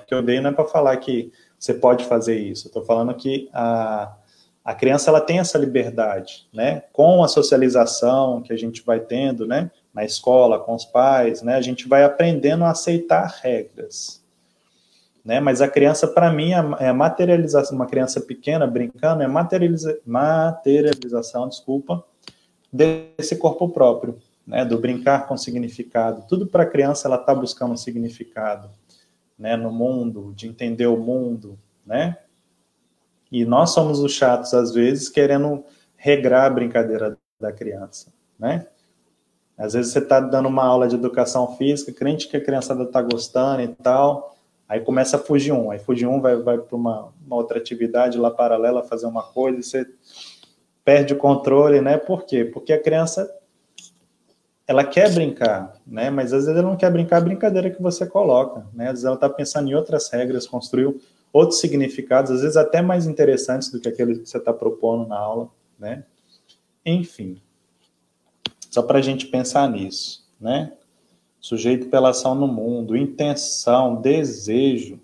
[0.07, 3.49] que eu dei não é para falar que você pode fazer isso, estou falando que
[3.53, 4.17] a,
[4.65, 9.47] a criança, ela tem essa liberdade, né, com a socialização que a gente vai tendo,
[9.47, 11.55] né, na escola, com os pais, né?
[11.55, 14.21] A gente vai aprendendo a aceitar regras.
[15.25, 15.39] Né?
[15.39, 21.49] Mas a criança, para mim, é a materialização, uma criança pequena brincando, é materializa, materialização,
[21.49, 22.05] desculpa,
[22.75, 24.65] desse corpo próprio, né?
[24.65, 26.25] Do brincar com significado.
[26.29, 28.69] Tudo para a criança, ela está buscando um significado,
[29.39, 29.57] né?
[29.57, 31.57] No mundo, de entender o mundo,
[31.87, 32.19] né?
[33.31, 35.65] E nós somos os chatos, às vezes, querendo
[35.97, 38.67] regrar a brincadeira da criança, né?
[39.57, 43.01] Às vezes você está dando uma aula de educação física, crente que a criançada está
[43.01, 44.37] gostando e tal,
[44.69, 48.19] aí começa a fugir um, aí fugir um, vai, vai para uma, uma, outra atividade
[48.19, 49.87] lá paralela, fazer uma coisa, e você
[50.85, 51.97] perde o controle, né?
[51.97, 52.45] Por quê?
[52.45, 53.33] Porque a criança,
[54.67, 56.11] ela quer brincar, né?
[56.11, 58.87] Mas às vezes ela não quer brincar a brincadeira que você coloca, né?
[58.87, 61.01] Às vezes ela está pensando em outras regras, construiu
[61.33, 65.19] outros significados, às vezes até mais interessantes do que aqueles que você está propondo na
[65.19, 66.05] aula, né?
[66.85, 67.41] Enfim,
[68.71, 70.73] só para a gente pensar nisso, né?
[71.41, 75.01] Sujeito pela ação no mundo, intenção, desejo,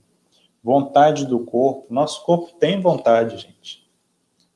[0.63, 1.87] vontade do corpo.
[1.93, 3.90] Nosso corpo tem vontade, gente.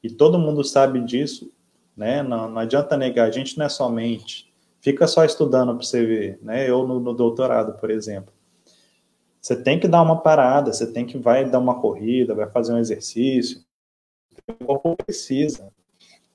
[0.05, 1.53] E todo mundo sabe disso,
[1.97, 2.23] né?
[2.23, 4.53] Não, não adianta negar, a gente não é somente.
[4.81, 6.69] Fica só estudando para você ver, né?
[6.69, 8.33] Eu no, no doutorado, por exemplo.
[9.41, 12.73] Você tem que dar uma parada, você tem que vai dar uma corrida, vai fazer
[12.73, 13.65] um exercício.
[14.49, 15.73] O corpo precisa,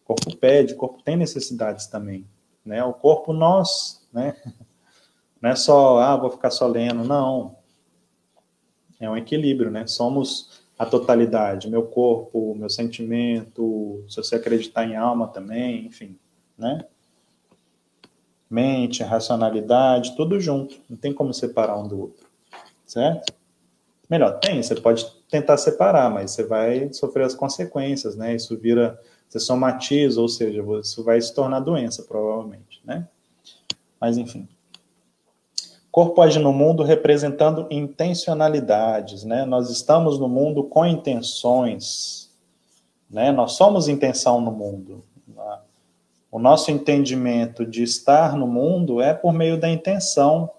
[0.04, 2.26] o corpo pede, o corpo tem necessidades também
[2.70, 2.84] né?
[2.84, 4.36] O corpo nós, né?
[5.42, 7.56] Não é só, ah, vou ficar só lendo, não.
[9.00, 9.88] É um equilíbrio, né?
[9.88, 16.18] Somos a totalidade, meu corpo, meu sentimento, se você acreditar em alma também, enfim,
[16.58, 16.86] né?
[18.50, 22.26] Mente, racionalidade, tudo junto, não tem como separar um do outro,
[22.86, 23.34] certo?
[24.10, 28.34] Melhor, tem, você pode tentar separar, mas você vai sofrer as consequências, né?
[28.34, 33.08] Isso vira você somatiza, ou seja, isso vai se tornar doença, provavelmente, né?
[34.00, 34.48] Mas, enfim.
[36.00, 39.44] Corpo age no mundo representando intencionalidades, né?
[39.44, 42.34] Nós estamos no mundo com intenções,
[43.12, 43.34] né?
[43.34, 45.04] Nós somos intenção no mundo.
[46.32, 50.50] O nosso entendimento de estar no mundo é por meio da intenção,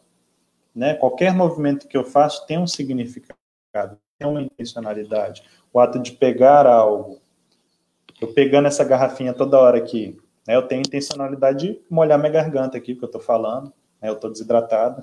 [0.74, 0.92] né?
[0.92, 5.42] Qualquer movimento que eu faço tem um significado, tem uma intencionalidade.
[5.72, 7.18] O ato de pegar algo,
[8.20, 12.76] eu pegando essa garrafinha toda hora aqui, né, eu tenho intencionalidade de molhar minha garganta
[12.76, 13.72] aqui, que eu estou falando,
[14.02, 15.02] né, eu estou desidratado.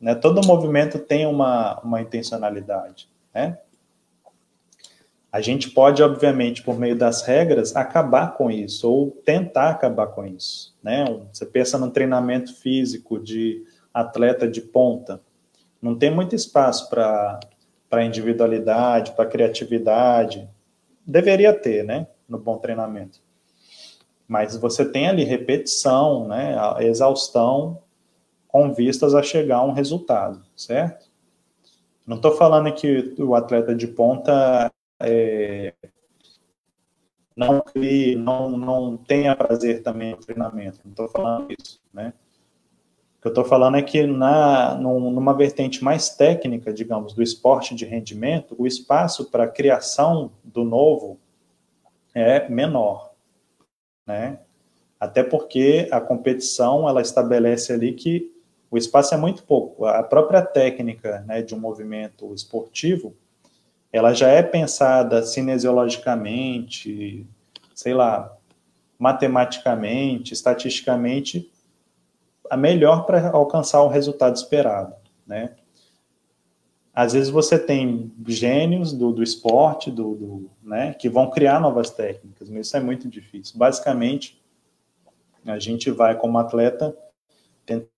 [0.00, 3.08] Né, todo movimento tem uma, uma intencionalidade.
[3.34, 3.58] Né?
[5.32, 10.24] A gente pode, obviamente, por meio das regras, acabar com isso, ou tentar acabar com
[10.24, 10.74] isso.
[10.82, 11.04] Né?
[11.32, 15.20] Você pensa no treinamento físico de atleta de ponta,
[15.80, 20.48] não tem muito espaço para individualidade, para criatividade,
[21.06, 22.06] deveria ter, né?
[22.28, 23.20] no bom treinamento.
[24.26, 27.80] Mas você tem ali repetição, né, exaustão
[28.48, 31.06] com vistas a chegar a um resultado, certo?
[32.06, 35.74] Não estou falando que o atleta de ponta é,
[37.36, 40.80] não crie, não, não tenha prazer também no treinamento.
[40.84, 42.14] Não estou falando isso, né?
[43.18, 47.74] O que eu estou falando é que na, numa vertente mais técnica, digamos, do esporte
[47.74, 51.18] de rendimento, o espaço para a criação do novo
[52.14, 53.12] é menor,
[54.06, 54.38] né?
[54.98, 58.32] Até porque a competição, ela estabelece ali que
[58.76, 59.86] o espaço é muito pouco.
[59.86, 63.14] A própria técnica né, de um movimento esportivo,
[63.90, 67.26] ela já é pensada cinesiologicamente,
[67.74, 68.36] sei lá,
[68.98, 71.50] matematicamente, estatisticamente,
[72.50, 74.94] a melhor para alcançar o resultado esperado,
[75.26, 75.56] né?
[76.94, 81.90] Às vezes você tem gênios do, do esporte, do, do, né, que vão criar novas
[81.90, 83.58] técnicas, mas isso é muito difícil.
[83.58, 84.42] Basicamente,
[85.44, 86.96] a gente vai como atleta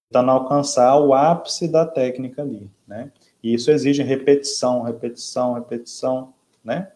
[0.09, 3.12] tentando alcançar o ápice da técnica ali, né?
[3.42, 6.33] E isso exige repetição, repetição, repetição,
[6.64, 6.92] né?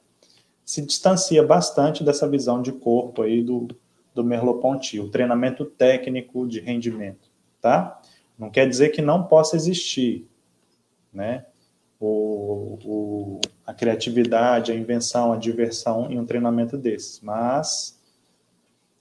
[0.64, 3.68] Se distancia bastante dessa visão de corpo aí do,
[4.14, 8.00] do Merleau-Ponty, o treinamento técnico de rendimento, tá?
[8.38, 10.26] Não quer dizer que não possa existir,
[11.12, 11.44] né?
[12.00, 18.00] O, o, a criatividade, a invenção, a diversão em um treinamento desses, mas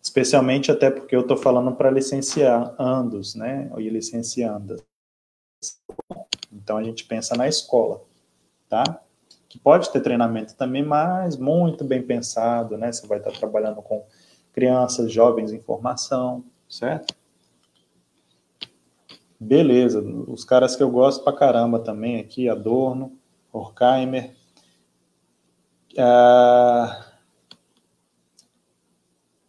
[0.02, 3.70] especialmente até porque eu estou falando para licenciandos, né?
[3.78, 4.84] E licenciandas.
[6.52, 8.02] Então a gente pensa na escola,
[8.68, 8.84] tá?
[9.48, 12.92] Que pode ter treinamento também, mas muito bem pensado, né?
[12.92, 14.06] Você vai estar trabalhando com
[14.52, 17.16] crianças, jovens em formação, certo?
[19.40, 23.18] Beleza, os caras que eu gosto pra caramba também aqui, Adorno,
[23.52, 24.36] Horkheimer.
[25.98, 27.11] Ah,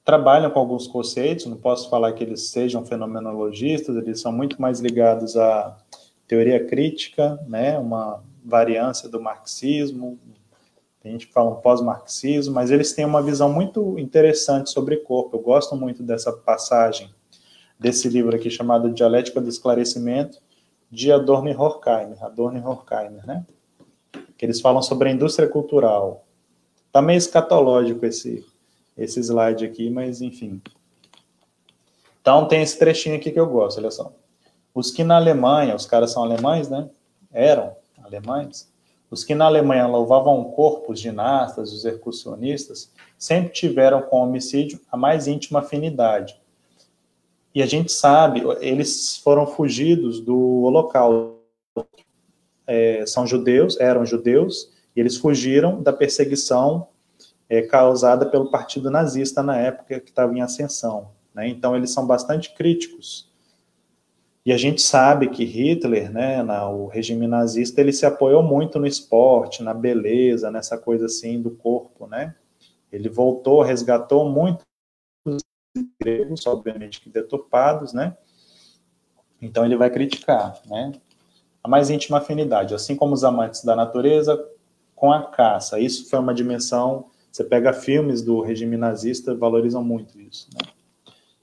[0.05, 4.81] trabalham com alguns conceitos, não posso falar que eles sejam fenomenologistas, eles são muito mais
[4.81, 5.77] ligados à
[6.27, 10.19] teoria crítica, né, uma variância do marxismo,
[11.05, 15.37] a gente fala um pós-marxismo, mas eles têm uma visão muito interessante sobre corpo.
[15.37, 17.11] Eu gosto muito dessa passagem
[17.79, 20.39] desse livro aqui chamado Dialética do Esclarecimento,
[20.89, 23.45] de Adorno e Horkheimer, Adorno e Horkheimer, né?
[24.39, 26.25] Que eles falam sobre a indústria cultural.
[26.93, 28.45] Tá meio escatológico esse
[29.05, 30.61] esse slide aqui, mas enfim.
[32.21, 34.13] Então tem esse trechinho aqui que eu gosto, olha só.
[34.75, 36.89] Os que na Alemanha, os caras são alemães, né?
[37.33, 38.71] Eram alemães.
[39.11, 44.23] Os que na Alemanha louvavam o corpo, os ginastas, os excursionistas, sempre tiveram com o
[44.23, 46.41] homicídio a mais íntima afinidade.
[47.55, 51.37] E a gente sabe, eles foram fugidos do Holocausto.
[52.67, 56.89] É, são judeus, eram judeus, e eles fugiram da perseguição
[57.53, 61.11] é, causada pelo partido nazista na época que estava em ascensão.
[61.35, 61.49] Né?
[61.49, 63.31] Então, eles são bastante críticos.
[64.47, 68.79] E a gente sabe que Hitler, né, na, o regime nazista, ele se apoiou muito
[68.79, 72.35] no esporte, na beleza, nessa coisa assim do corpo, né?
[72.91, 74.65] Ele voltou, resgatou muitos
[76.03, 78.17] gregos, obviamente que deturpados, né?
[79.43, 80.93] Então ele vai criticar, né?
[81.63, 84.43] A mais íntima afinidade, assim como os amantes da natureza
[84.97, 85.79] com a caça.
[85.79, 90.49] Isso foi uma dimensão você pega filmes do regime nazista, valorizam muito isso.
[90.55, 90.71] Né?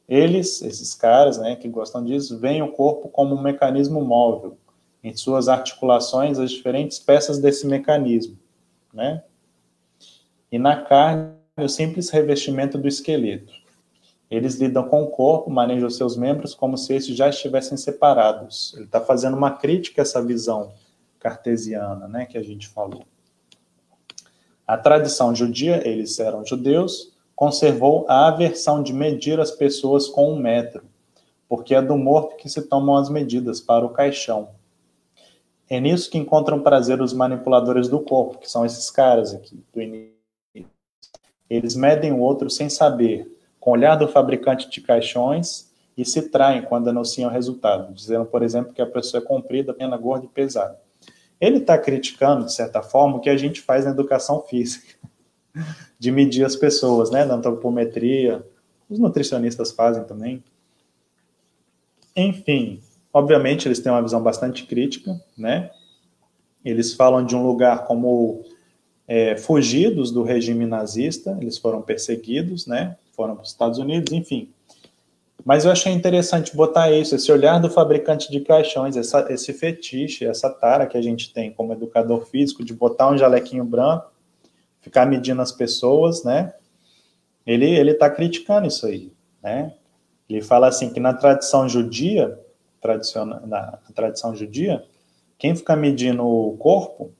[0.07, 4.55] Eles, esses caras né, que gostam disso, veem o corpo como um mecanismo móvel,
[5.03, 8.37] em suas articulações, as diferentes peças desse mecanismo.
[8.93, 9.23] Né?
[10.51, 13.51] E na carne, o simples revestimento do esqueleto.
[14.29, 18.73] Eles lidam com o corpo, manejam seus membros como se esses já estivessem separados.
[18.75, 20.71] Ele está fazendo uma crítica a essa visão
[21.19, 23.03] cartesiana, né, que a gente falou.
[24.69, 30.37] A tradição judia, eles eram judeus, conservou a aversão de medir as pessoas com um
[30.37, 30.83] metro,
[31.47, 34.49] porque é do morto que se tomam as medidas para o caixão.
[35.67, 39.81] É nisso que encontram prazer os manipuladores do corpo, que são esses caras aqui, do
[39.81, 40.13] início.
[41.49, 43.27] Eles medem o outro sem saber,
[43.59, 48.25] com o olhar do fabricante de caixões, e se traem quando anunciam o resultado, dizendo,
[48.25, 50.79] por exemplo, que a pessoa é comprida, pena gorda e pesada.
[51.39, 54.95] Ele está criticando, de certa forma, o que a gente faz na educação física,
[55.97, 57.25] de medir as pessoas, né?
[57.25, 58.45] Da antropometria,
[58.89, 60.43] os nutricionistas fazem também.
[62.15, 62.81] Enfim,
[63.13, 65.71] obviamente eles têm uma visão bastante crítica, né?
[66.65, 68.43] Eles falam de um lugar como
[69.07, 72.97] é, fugidos do regime nazista, eles foram perseguidos, né?
[73.13, 74.49] Foram para os Estados Unidos, enfim.
[75.45, 80.25] Mas eu achei interessante botar isso, esse olhar do fabricante de caixões, essa, esse fetiche,
[80.25, 84.11] essa tara que a gente tem como educador físico de botar um jalequinho branco,
[84.81, 86.53] ficar medindo as pessoas, né?
[87.49, 89.11] ele ele está criticando isso aí,
[89.41, 89.73] né?
[90.29, 92.39] Ele fala assim que na tradição judia,
[92.79, 94.85] tradicional, na tradição judia,
[95.37, 97.11] quem fica medindo o corpo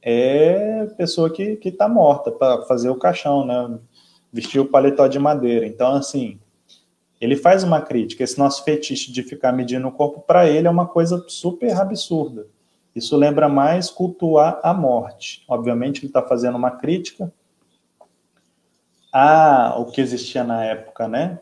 [0.00, 3.78] é pessoa que está morta para fazer o caixão, né?
[4.32, 5.66] Vestir o paletó de madeira.
[5.66, 6.38] Então, assim,
[7.22, 8.24] ele faz uma crítica.
[8.24, 12.48] Esse nosso fetiche de ficar medindo o corpo, para ele, é uma coisa super absurda.
[12.96, 15.44] Isso lembra mais cultuar a morte.
[15.46, 17.32] Obviamente, ele está fazendo uma crítica
[19.12, 21.38] a o que existia na época, né?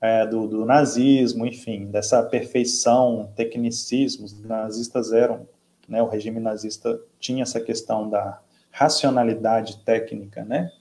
[0.00, 4.24] É, do, do, nazismo, enfim, dessa perfeição, tecnicismo.
[4.24, 5.46] Os nazistas eram,
[5.86, 6.02] né?
[6.02, 8.40] O regime nazista tinha essa questão da
[8.70, 10.72] racionalidade técnica, né?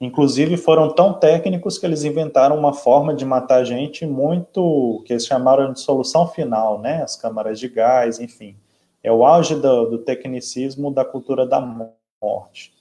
[0.00, 5.26] Inclusive foram tão técnicos que eles inventaram uma forma de matar gente muito que eles
[5.26, 7.02] chamaram de solução final, né?
[7.02, 8.56] As câmaras de gás, enfim.
[9.02, 12.72] É o auge do, do tecnicismo da cultura da morte.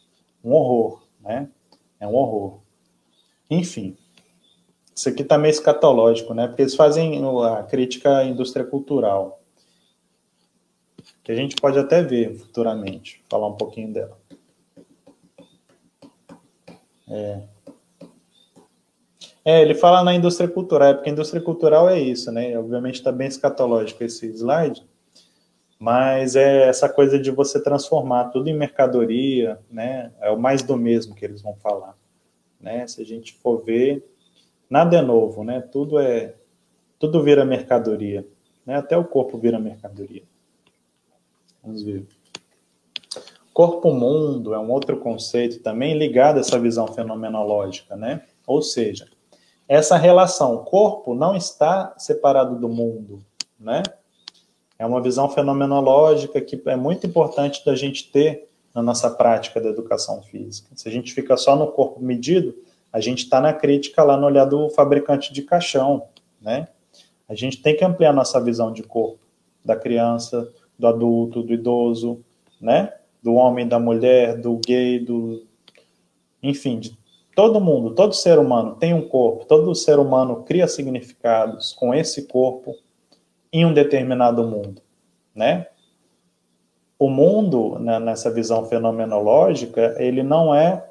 [0.44, 1.50] Um horror, né?
[2.00, 2.60] É um horror.
[3.50, 3.98] Enfim,
[4.96, 6.48] isso aqui está meio escatológico, né?
[6.48, 9.42] Porque eles fazem a crítica à indústria cultural,
[11.24, 14.19] que a gente pode até ver futuramente, falar um pouquinho dela.
[17.10, 17.42] É.
[19.44, 22.58] É, ele fala na indústria cultural, é porque a indústria cultural é isso, né?
[22.58, 24.86] Obviamente está bem escatológico esse slide,
[25.80, 30.12] mas é essa coisa de você transformar tudo em mercadoria, né?
[30.22, 31.96] É o mais do mesmo que eles vão falar,
[32.60, 32.86] né?
[32.86, 34.06] Se a gente for ver,
[34.70, 35.62] nada é novo, né?
[35.62, 36.36] Tudo é,
[37.00, 38.28] tudo vira mercadoria,
[38.66, 38.76] né?
[38.76, 40.24] Até o corpo vira mercadoria.
[41.64, 42.06] Vamos ver.
[43.60, 48.22] Corpo-mundo é um outro conceito também ligado a essa visão fenomenológica, né?
[48.48, 49.06] Ou seja,
[49.68, 53.20] essa relação corpo não está separado do mundo,
[53.60, 53.84] né?
[54.78, 59.68] É uma visão fenomenológica que é muito importante da gente ter na nossa prática da
[59.68, 60.70] educação física.
[60.74, 62.56] Se a gente fica só no corpo medido,
[62.94, 66.08] a gente está na crítica lá no olhar do fabricante de caixão,
[66.42, 66.70] né?
[67.28, 69.20] A gente tem que ampliar nossa visão de corpo,
[69.66, 72.24] da criança, do adulto, do idoso,
[72.62, 72.94] né?
[73.22, 75.46] Do homem, da mulher, do gay, do.
[76.42, 76.98] Enfim, de
[77.36, 82.28] todo mundo, todo ser humano tem um corpo, todo ser humano cria significados com esse
[82.28, 82.76] corpo
[83.52, 84.82] em um determinado mundo,
[85.34, 85.68] né?
[86.98, 90.86] O mundo, né, nessa visão fenomenológica, ele não é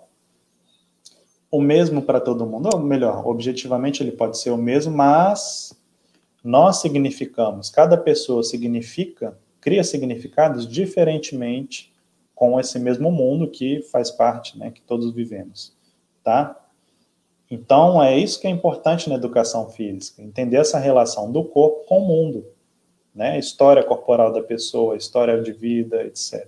[1.50, 5.78] o mesmo para todo mundo, ou melhor, objetivamente ele pode ser o mesmo, mas
[6.42, 11.92] nós significamos, cada pessoa significa, cria significados diferentemente
[12.38, 15.76] com esse mesmo mundo que faz parte, né, que todos vivemos,
[16.22, 16.56] tá?
[17.50, 21.98] Então, é isso que é importante na educação física, entender essa relação do corpo com
[21.98, 22.46] o mundo,
[23.12, 23.40] né?
[23.40, 26.46] História corporal da pessoa, história de vida, etc,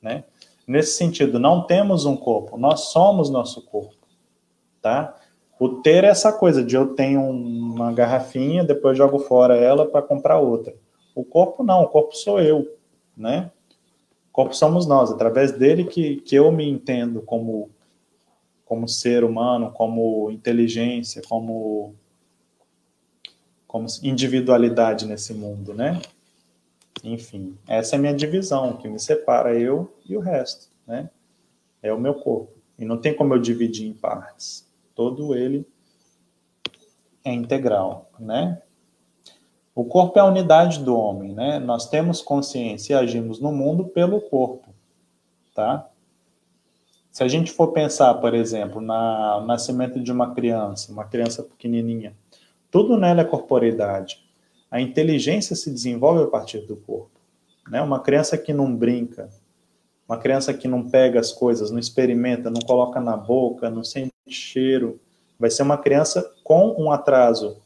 [0.00, 0.24] né?
[0.66, 4.06] Nesse sentido, não temos um corpo, nós somos nosso corpo,
[4.80, 5.14] tá?
[5.60, 10.00] O ter é essa coisa de eu tenho uma garrafinha, depois jogo fora ela para
[10.00, 10.74] comprar outra.
[11.14, 12.74] O corpo não, o corpo sou eu,
[13.14, 13.50] né?
[14.36, 17.70] Corpo somos nós, através dele que, que eu me entendo como,
[18.66, 21.94] como ser humano, como inteligência, como,
[23.66, 26.02] como individualidade nesse mundo, né?
[27.02, 31.08] Enfim, essa é a minha divisão, que me separa eu e o resto, né?
[31.82, 32.52] É o meu corpo.
[32.78, 34.68] E não tem como eu dividir em partes.
[34.94, 35.66] Todo ele
[37.24, 38.60] é integral, né?
[39.76, 41.58] O corpo é a unidade do homem, né?
[41.58, 44.74] Nós temos consciência e agimos no mundo pelo corpo,
[45.54, 45.86] tá?
[47.12, 51.42] Se a gente for pensar, por exemplo, na, no nascimento de uma criança, uma criança
[51.42, 52.16] pequenininha,
[52.70, 54.24] tudo nela é corporeidade.
[54.70, 57.20] A inteligência se desenvolve a partir do corpo,
[57.68, 57.82] né?
[57.82, 59.28] Uma criança que não brinca,
[60.08, 64.10] uma criança que não pega as coisas, não experimenta, não coloca na boca, não sente
[64.26, 64.98] cheiro,
[65.38, 67.60] vai ser uma criança com um atraso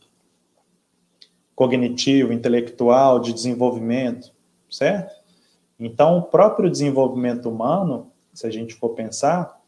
[1.60, 4.32] cognitivo, intelectual, de desenvolvimento,
[4.70, 5.14] certo?
[5.78, 9.60] Então, o próprio desenvolvimento humano, se a gente for pensar,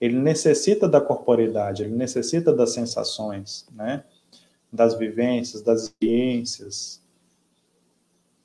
[0.00, 4.04] ele necessita da corporeidade, ele necessita das sensações, né?
[4.72, 7.02] Das vivências, das experiências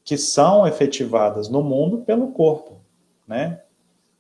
[0.04, 2.80] que são efetivadas no mundo pelo corpo,
[3.28, 3.62] né?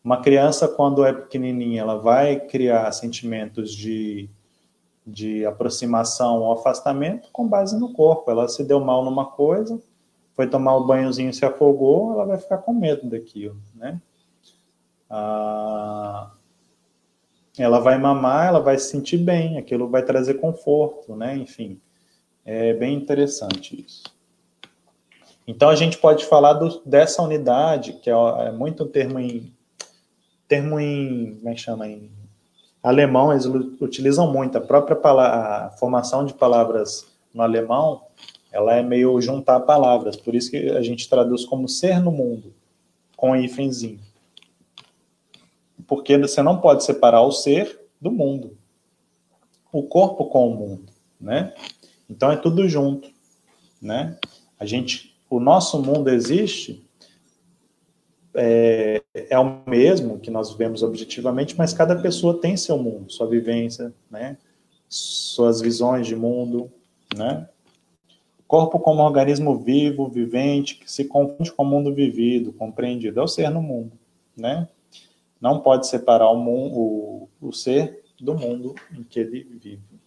[0.03, 4.29] Uma criança, quando é pequenininha, ela vai criar sentimentos de
[5.05, 8.31] de aproximação ou afastamento com base no corpo.
[8.31, 9.79] Ela se deu mal numa coisa,
[10.33, 14.01] foi tomar o banhozinho se afogou, ela vai ficar com medo daquilo, né?
[15.09, 16.31] Ah,
[17.57, 21.37] ela vai mamar, ela vai se sentir bem, aquilo vai trazer conforto, né?
[21.37, 21.79] Enfim,
[22.43, 24.03] é bem interessante isso.
[25.47, 29.53] Então a gente pode falar do, dessa unidade, que é, é muito termo em
[30.47, 32.11] termo em, como é que chama em
[32.86, 33.45] alemão, eles
[33.81, 34.57] utilizam muito.
[34.57, 38.03] A própria a formação de palavras no alemão,
[38.51, 40.15] ela é meio juntar palavras.
[40.15, 42.53] Por isso que a gente traduz como ser no mundo,
[43.17, 43.99] com hífenzinho.
[45.88, 48.55] Porque você não pode separar o ser do mundo.
[49.71, 50.86] O corpo com o mundo,
[51.19, 51.53] né?
[52.09, 53.09] Então é tudo junto,
[53.81, 54.17] né?
[54.59, 56.84] A gente, o nosso mundo existe
[58.36, 63.27] é, é o mesmo que nós vemos objetivamente, mas cada pessoa tem seu mundo, sua
[63.27, 64.38] vivência, né?
[64.88, 66.71] Suas visões de mundo,
[67.15, 67.49] né?
[68.47, 73.27] Corpo como organismo vivo, vivente, que se confunde com o mundo vivido, compreendido, é o
[73.27, 73.93] ser no mundo,
[74.38, 74.67] né?
[75.39, 79.99] Não pode separar o, mundo, o, o ser do mundo em que ele vive,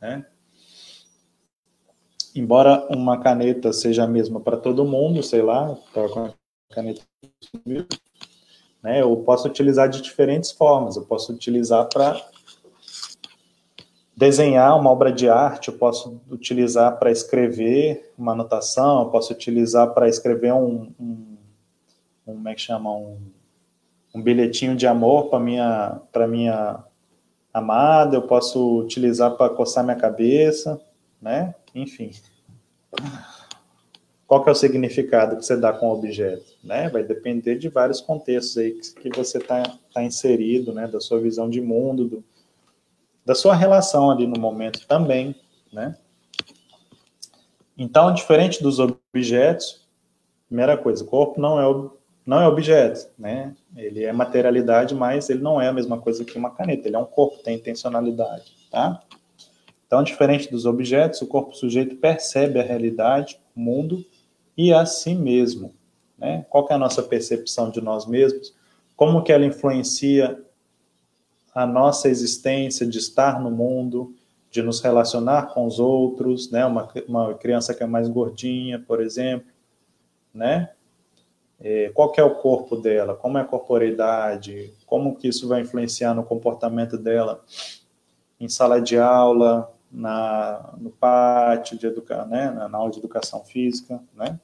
[0.00, 0.26] né?
[2.34, 6.34] Embora uma caneta seja a mesma para todo mundo, sei lá, tá
[6.74, 7.02] caneta
[8.82, 9.00] né?
[9.00, 10.96] Eu posso utilizar de diferentes formas.
[10.96, 12.20] Eu posso utilizar para
[14.16, 19.92] desenhar uma obra de arte, eu posso utilizar para escrever uma anotação, eu posso utilizar
[19.92, 21.36] para escrever um, um,
[22.26, 23.18] um, como é que chama, um,
[24.14, 26.84] um bilhetinho de amor para minha para minha
[27.52, 30.80] amada, eu posso utilizar para coçar minha cabeça,
[31.20, 31.54] né?
[31.74, 32.10] Enfim.
[34.26, 36.44] Qual que é o significado que você dá com o objeto?
[36.62, 36.88] Né?
[36.88, 39.62] Vai depender de vários contextos aí que, que você está
[39.92, 40.88] tá inserido, né?
[40.88, 42.24] Da sua visão de mundo, do,
[43.24, 45.34] da sua relação ali no momento também,
[45.72, 45.96] né?
[47.76, 49.86] Então, diferente dos objetos,
[50.46, 51.90] primeira coisa, o corpo não é,
[52.24, 53.54] não é objeto, né?
[53.76, 56.98] Ele é materialidade, mas ele não é a mesma coisa que uma caneta, ele é
[56.98, 59.02] um corpo, tem intencionalidade, tá?
[59.86, 64.04] Então, diferente dos objetos, o corpo sujeito percebe a realidade, o mundo
[64.56, 65.74] e a si mesmo.
[66.18, 66.46] Né?
[66.48, 68.54] Qual é a nossa percepção de nós mesmos?
[68.96, 70.40] Como que ela influencia
[71.54, 74.14] a nossa existência de estar no mundo,
[74.50, 76.64] de nos relacionar com os outros, né?
[76.64, 79.46] Uma, uma criança que é mais gordinha, por exemplo,
[80.32, 80.70] né?
[81.60, 83.14] É, qual é o corpo dela?
[83.14, 84.72] Como é a corporeidade?
[84.86, 87.42] Como que isso vai influenciar no comportamento dela
[88.38, 94.02] em sala de aula, na, no pátio de educar, né, na aula de educação física,
[94.12, 94.40] né?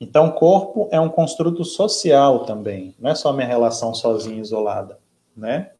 [0.00, 4.98] Então, corpo é um construto social também, não é só minha relação sozinha, isolada,
[5.36, 5.72] né?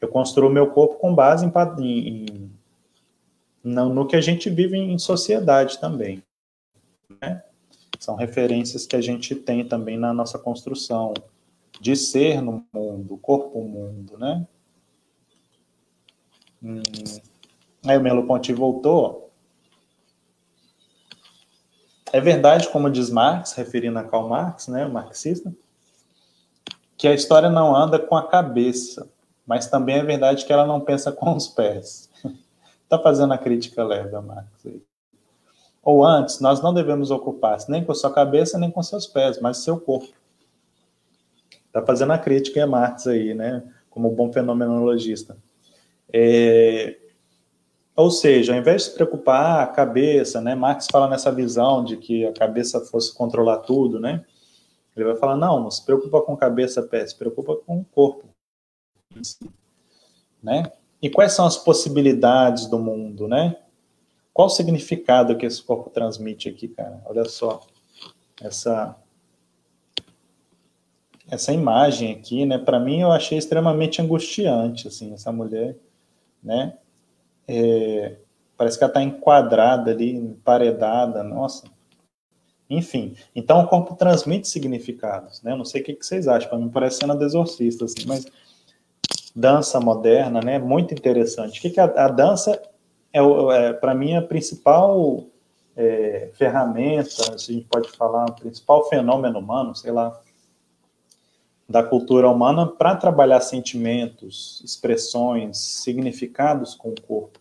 [0.00, 2.50] Eu construo meu corpo com base em, em,
[3.64, 6.22] no, no que a gente vive em sociedade também,
[7.20, 7.42] né?
[7.98, 11.14] São referências que a gente tem também na nossa construção
[11.80, 14.46] de ser no mundo, corpo-mundo, né?
[16.62, 16.82] Hum,
[17.86, 19.30] aí o Melo Ponti voltou.
[22.12, 25.52] É verdade, como diz Marx, referindo a Karl Marx, né, o marxista,
[26.96, 29.08] que a história não anda com a cabeça,
[29.46, 32.10] mas também é verdade que ela não pensa com os pés.
[32.84, 34.82] Está fazendo a crítica leve a Marx aí.
[35.82, 39.58] Ou antes, nós não devemos ocupar nem com sua cabeça, nem com seus pés, mas
[39.58, 40.14] seu corpo.
[41.66, 43.64] Está fazendo a crítica a Marx aí, né?
[43.90, 45.36] Como bom fenomenologista.
[46.12, 46.96] É,
[47.94, 50.54] ou seja, ao invés de se preocupar a cabeça, né?
[50.54, 54.24] Marx fala nessa visão de que a cabeça fosse controlar tudo, né?
[54.96, 58.28] Ele vai falar, não, não se preocupa com cabeça, pé, se preocupa com o corpo.
[60.42, 60.70] Né?
[61.00, 63.56] E quais são as possibilidades do mundo, né?
[64.32, 67.00] Qual o significado que esse corpo transmite aqui, cara?
[67.06, 67.60] Olha só.
[68.40, 68.96] Essa
[71.30, 72.58] essa imagem aqui, né?
[72.58, 75.78] Para mim eu achei extremamente angustiante, assim, essa mulher
[76.42, 76.76] né?
[77.46, 78.16] É,
[78.56, 81.66] parece que ela está enquadrada ali, emparedada, nossa.
[82.68, 85.52] Enfim, então o corpo transmite significados, né?
[85.52, 88.06] Eu não sei o que, que vocês acham, para mim parece cena de exorcista, assim,
[88.06, 88.26] mas
[89.36, 90.58] dança moderna, né?
[90.58, 91.58] Muito interessante.
[91.58, 92.60] O que, que a, a dança
[93.12, 95.24] é, é para mim, a principal
[95.76, 100.18] é, ferramenta, se a gente pode falar, o principal fenômeno humano, sei lá,
[101.68, 107.40] da cultura humana para trabalhar sentimentos, expressões, significados com o corpo.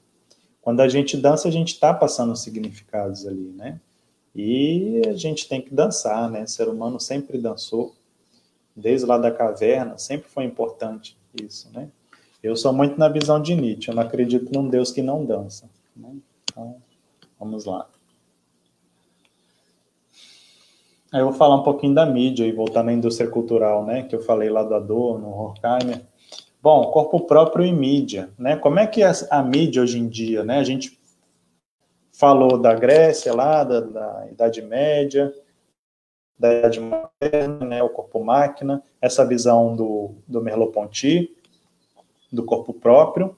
[0.62, 3.80] Quando a gente dança, a gente está passando significados ali, né?
[4.36, 6.44] E a gente tem que dançar, né?
[6.44, 7.96] O ser humano sempre dançou,
[8.76, 11.90] desde lá da caverna, sempre foi importante isso, né?
[12.42, 15.70] Eu sou muito na visão de Nietzsche, eu não acredito num Deus que não dança.
[15.96, 16.16] Né?
[16.44, 16.82] Então,
[17.40, 17.88] vamos lá.
[21.01, 24.04] Aí eu vou falar um pouquinho da mídia e voltar na indústria cultural, né?
[24.04, 26.02] Que eu falei lá do Adorno, Horkheimer.
[26.62, 28.56] Bom, corpo próprio e mídia, né?
[28.56, 30.60] Como é que é a mídia hoje em dia, né?
[30.60, 30.98] A gente
[32.14, 35.34] falou da Grécia lá, da, da Idade Média,
[36.40, 37.84] da Idade Moderna, né?
[37.84, 41.36] O corpo-máquina, essa visão do, do Merleau-Ponty,
[42.32, 43.36] do corpo próprio.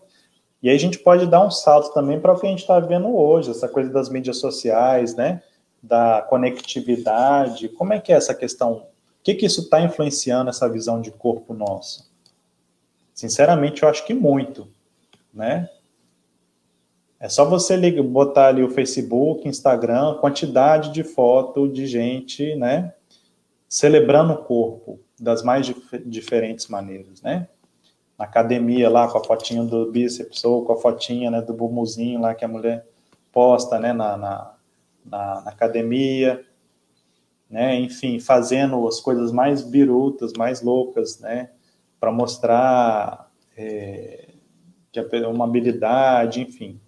[0.61, 2.79] E aí a gente pode dar um salto também para o que a gente está
[2.79, 5.41] vendo hoje, essa coisa das mídias sociais, né?
[5.83, 7.67] Da conectividade.
[7.69, 8.73] Como é que é essa questão?
[8.73, 12.09] O que, que isso está influenciando essa visão de corpo nosso?
[13.13, 14.67] Sinceramente, eu acho que muito,
[15.33, 15.69] né?
[17.19, 22.93] É só você ligar, botar ali o Facebook, Instagram, quantidade de foto de gente, né?
[23.67, 27.47] Celebrando o corpo das mais dif diferentes maneiras, né?
[28.17, 32.21] na academia lá com a fotinha do bíceps ou com a fotinha né, do bumuzinho
[32.21, 32.85] lá que a mulher
[33.31, 34.53] posta né, na, na,
[35.05, 36.43] na, na academia,
[37.49, 41.51] né, enfim, fazendo as coisas mais birutas, mais loucas, né,
[41.99, 44.29] para mostrar é,
[45.31, 46.79] uma habilidade, enfim.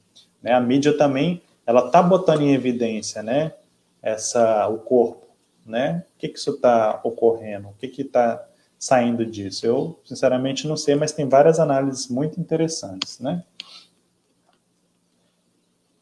[0.42, 3.54] Né, a mídia também, ela tá botando em evidência, né,
[4.02, 5.28] essa, o corpo,
[5.66, 8.44] né, o que que isso está ocorrendo, o que que está
[8.78, 9.66] saindo disso?
[9.66, 13.44] Eu, sinceramente, não sei, mas tem várias análises muito interessantes, né?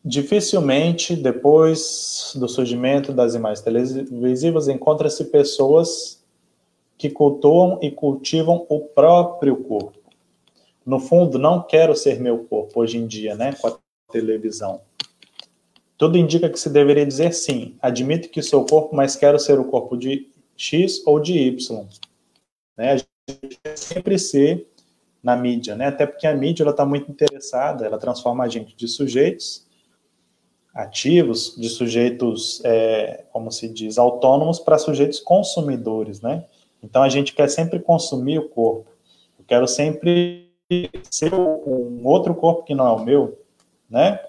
[0.06, 6.22] Dificilmente, depois do surgimento das imagens televisivas, encontra-se pessoas
[6.97, 9.99] que cultuam e cultivam o próprio corpo.
[10.86, 13.78] No fundo, não quero ser meu corpo hoje em dia, né, com a
[14.12, 14.82] televisão.
[15.97, 19.58] Tudo indica que se deveria dizer sim, admito que sou o corpo, mas quero ser
[19.58, 21.88] o corpo de X ou de Y.
[22.78, 22.91] Né?
[22.91, 23.08] A gente
[23.76, 24.68] sempre ser
[25.24, 25.88] na mídia, né?
[25.88, 29.62] até porque a mídia está muito interessada, ela transforma a gente de sujeitos
[30.74, 36.46] ativos, de sujeitos, é, como se diz, autônomos para sujeitos consumidores, né?
[36.82, 38.90] Então a gente quer sempre consumir o corpo.
[39.38, 40.52] Eu quero sempre
[41.12, 43.40] ser um outro corpo que não é o meu,
[43.90, 44.20] né?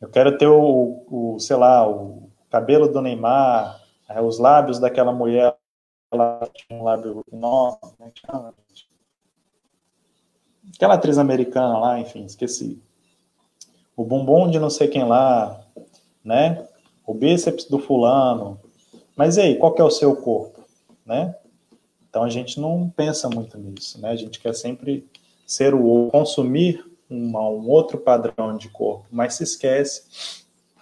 [0.00, 3.80] Eu quero ter o, o sei lá, o cabelo do Neymar,
[4.22, 5.56] os lábios daquela mulher
[6.12, 8.12] ela tinha um lábio enorme, né?
[10.74, 12.80] Aquela atriz americana lá, enfim, esqueci.
[13.96, 15.60] O bumbum de não sei quem lá,
[16.22, 16.66] né?
[17.06, 18.60] O bíceps do fulano.
[19.16, 20.60] Mas e aí, qual que é o seu corpo,
[21.04, 21.34] né?
[22.08, 24.10] Então a gente não pensa muito nisso, né?
[24.10, 25.08] A gente quer sempre
[25.46, 30.02] ser o consumir uma, um outro padrão de corpo, mas se esquece,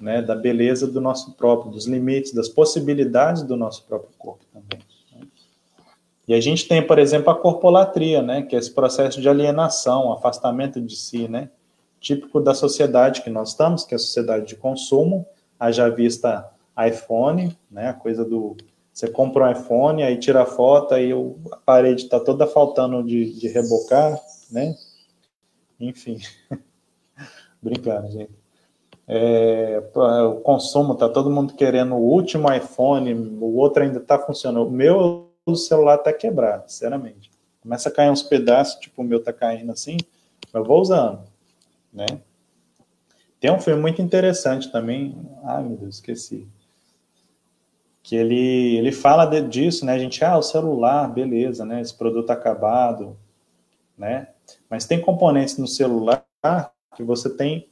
[0.01, 4.81] né, da beleza do nosso próprio, dos limites, das possibilidades do nosso próprio corpo também.
[6.27, 10.13] E a gente tem, por exemplo, a corpolatria, né, que é esse processo de alienação,
[10.13, 11.51] afastamento de si, né,
[12.05, 15.27] típico da sociedade que nós estamos, que é a sociedade de consumo,
[15.59, 16.49] haja vista
[16.87, 18.57] iPhone, né, a coisa do
[18.93, 21.11] você compra um iPhone, aí tira a foto, aí
[21.51, 24.21] a parede está toda faltando de, de rebocar,
[24.53, 24.77] né,
[25.81, 26.19] enfim,
[27.61, 28.31] brincando, gente.
[29.07, 34.67] É, o consumo, tá todo mundo querendo o último iPhone, o outro ainda está funcionando.
[34.67, 37.31] O meu o celular tá quebrado, sinceramente.
[37.61, 39.97] Começa a cair uns pedaços, tipo o meu tá caindo assim,
[40.53, 41.21] eu vou usando,
[41.95, 42.07] né?
[43.41, 46.49] Tem um filme muito interessante também, ai meu Deus, esqueci.
[48.03, 49.93] Que ele, ele fala de, disso, né?
[49.93, 51.81] A gente, ah, o celular, beleza, né?
[51.81, 53.17] Esse produto acabado,
[53.97, 54.29] né?
[54.69, 56.27] Mas tem componentes no celular
[56.95, 57.69] que você tem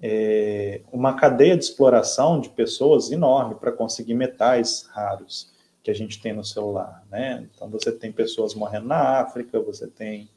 [0.00, 5.52] é, uma cadeia de exploração de pessoas enorme para conseguir metais raros
[5.82, 7.48] que a gente tem no celular, né?
[7.54, 10.28] Então você tem pessoas morrendo na África, você tem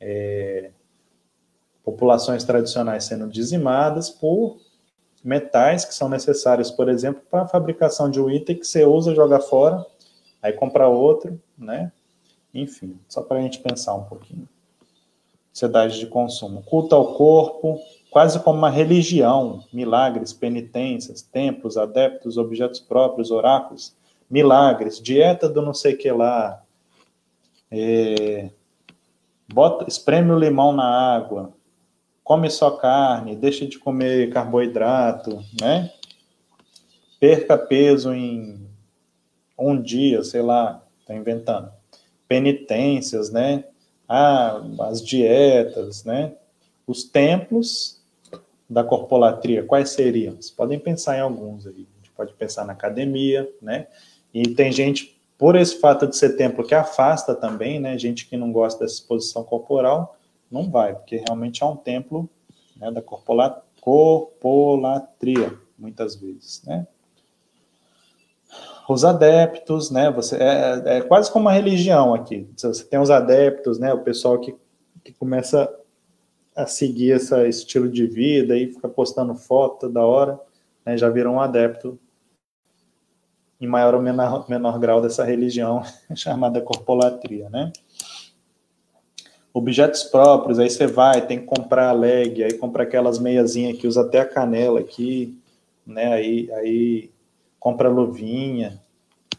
[0.00, 0.70] é,
[1.84, 4.58] populações tradicionais sendo dizimadas por
[5.22, 9.14] metais que são necessários, por exemplo, para a fabricação de um item que você usa,
[9.14, 9.84] joga fora,
[10.42, 11.92] aí compra outro, né?
[12.52, 14.48] Enfim, só para a gente pensar um pouquinho.
[15.52, 16.62] Sociedade de consumo.
[16.62, 17.78] Culto ao corpo,
[18.10, 23.94] quase como uma religião, milagres, penitências, templos, adeptos, objetos próprios, oráculos,
[24.28, 26.62] milagres, dieta do não sei que lá,
[27.70, 28.50] é,
[29.52, 31.52] bota, espreme o limão na água,
[32.32, 35.92] come só carne, deixa de comer carboidrato, né?
[37.20, 38.66] Perca peso em
[39.58, 41.70] um dia, sei lá, tá inventando.
[42.26, 43.64] Penitências, né?
[44.08, 46.32] Ah, as dietas, né?
[46.86, 48.00] Os templos
[48.68, 50.36] da corpolatria, quais seriam?
[50.36, 51.86] Vocês podem pensar em alguns aí.
[51.92, 53.88] A gente pode pensar na academia, né?
[54.32, 57.98] E tem gente, por esse fato de ser templo, que afasta também, né?
[57.98, 60.16] Gente que não gosta dessa exposição corporal,
[60.52, 62.28] não vai, porque realmente é um templo
[62.76, 66.86] né, da corpola, corpolatria, muitas vezes, né?
[68.88, 70.10] Os adeptos, né?
[70.10, 72.46] Você, é, é quase como uma religião aqui.
[72.56, 73.92] Você tem os adeptos, né?
[73.94, 74.54] O pessoal que,
[75.02, 75.72] que começa
[76.54, 80.38] a seguir esse estilo de vida e fica postando foto da hora,
[80.84, 81.98] né, já virou um adepto
[83.60, 85.82] em maior ou menor, menor grau dessa religião
[86.14, 87.72] chamada corpolatria, né?
[89.52, 93.86] Objetos próprios, aí você vai, tem que comprar a leg, aí compra aquelas meiazinhas que
[93.86, 95.38] usa até a canela aqui,
[95.86, 96.12] né?
[96.14, 97.10] Aí, aí
[97.60, 98.80] compra luvinha,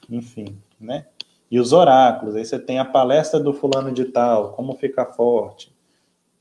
[0.10, 1.06] enfim, né?
[1.50, 5.74] E os oráculos, aí você tem a palestra do fulano de tal, como ficar forte,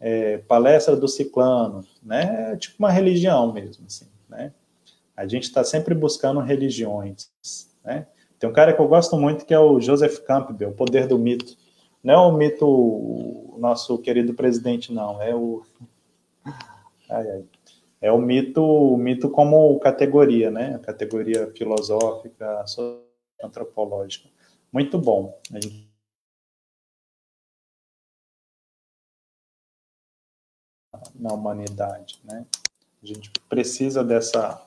[0.00, 2.52] é, palestra do ciclano, né?
[2.52, 4.52] É tipo uma religião mesmo, assim, né?
[5.16, 7.30] A gente está sempre buscando religiões,
[7.84, 8.06] né?
[8.38, 11.18] Tem um cara que eu gosto muito que é o Joseph Campbell, o Poder do
[11.18, 11.56] Mito.
[12.02, 15.22] Não é o mito, o nosso querido presidente, não.
[15.22, 15.64] É o.
[17.08, 17.44] Ai, ai.
[18.00, 20.74] É o mito, o mito como categoria, né?
[20.74, 22.64] A categoria filosófica,
[23.40, 24.28] antropológica.
[24.72, 25.40] Muito bom.
[31.14, 32.44] Na humanidade, né?
[33.00, 34.60] A gente precisa dessa,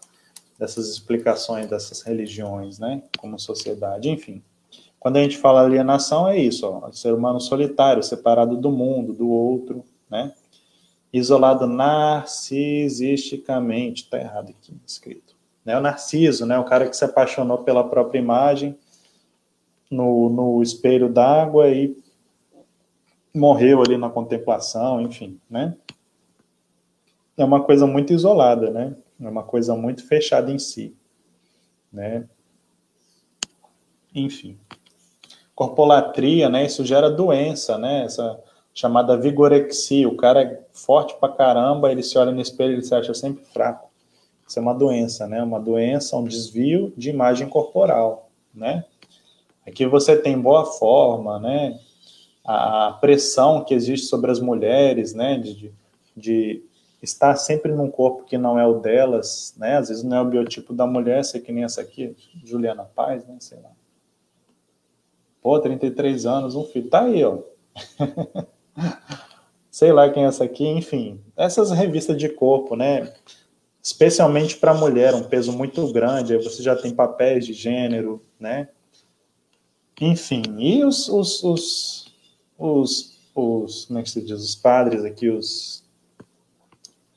[0.57, 3.03] dessas explicações dessas religiões, né?
[3.17, 4.41] Como sociedade, enfim.
[5.05, 9.29] Quando a gente fala alienação, é isso, ó, ser humano solitário, separado do mundo, do
[9.29, 10.33] outro, né?
[11.13, 15.35] Isolado narcisisticamente, está errado aqui escrito.
[15.63, 15.77] Né?
[15.77, 16.57] O narciso, né?
[16.57, 18.75] O cara que se apaixonou pela própria imagem
[19.91, 21.95] no, no espelho d'água e
[23.31, 25.77] morreu ali na contemplação, enfim, né?
[27.37, 28.95] É uma coisa muito isolada, né?
[29.21, 30.97] É uma coisa muito fechada em si,
[31.93, 32.27] né?
[34.11, 34.57] Enfim
[35.55, 36.65] corpolatria, né?
[36.65, 38.03] Isso gera doença, né?
[38.03, 38.39] Essa
[38.73, 40.07] chamada vigorexia.
[40.07, 43.45] O cara é forte pra caramba, ele se olha no espelho e se acha sempre
[43.45, 43.89] fraco.
[44.47, 45.41] Isso é uma doença, né?
[45.41, 48.83] Uma doença, um desvio de imagem corporal, né?
[49.65, 51.79] Aqui você tem boa forma, né?
[52.45, 55.39] A pressão que existe sobre as mulheres, né?
[55.39, 55.73] De,
[56.15, 56.63] de
[57.01, 59.77] estar sempre num corpo que não é o delas, né?
[59.77, 63.25] Às vezes não é o biotipo da mulher, sei que nem essa aqui, Juliana Paz,
[63.25, 63.37] né?
[63.39, 63.71] Sei lá.
[65.45, 66.89] Pô, 33 anos, um filho.
[66.89, 67.37] Tá aí, ó.
[69.69, 71.21] Sei lá quem é essa aqui, enfim.
[71.37, 73.13] Essas revistas de corpo, né?
[73.79, 76.33] Especialmente para mulher, um peso muito grande.
[76.33, 78.69] Aí você já tem papéis de gênero, né?
[80.01, 82.13] Enfim, e os, os, os,
[82.57, 84.41] os, os como é que se diz?
[84.41, 85.83] Os padres aqui, os,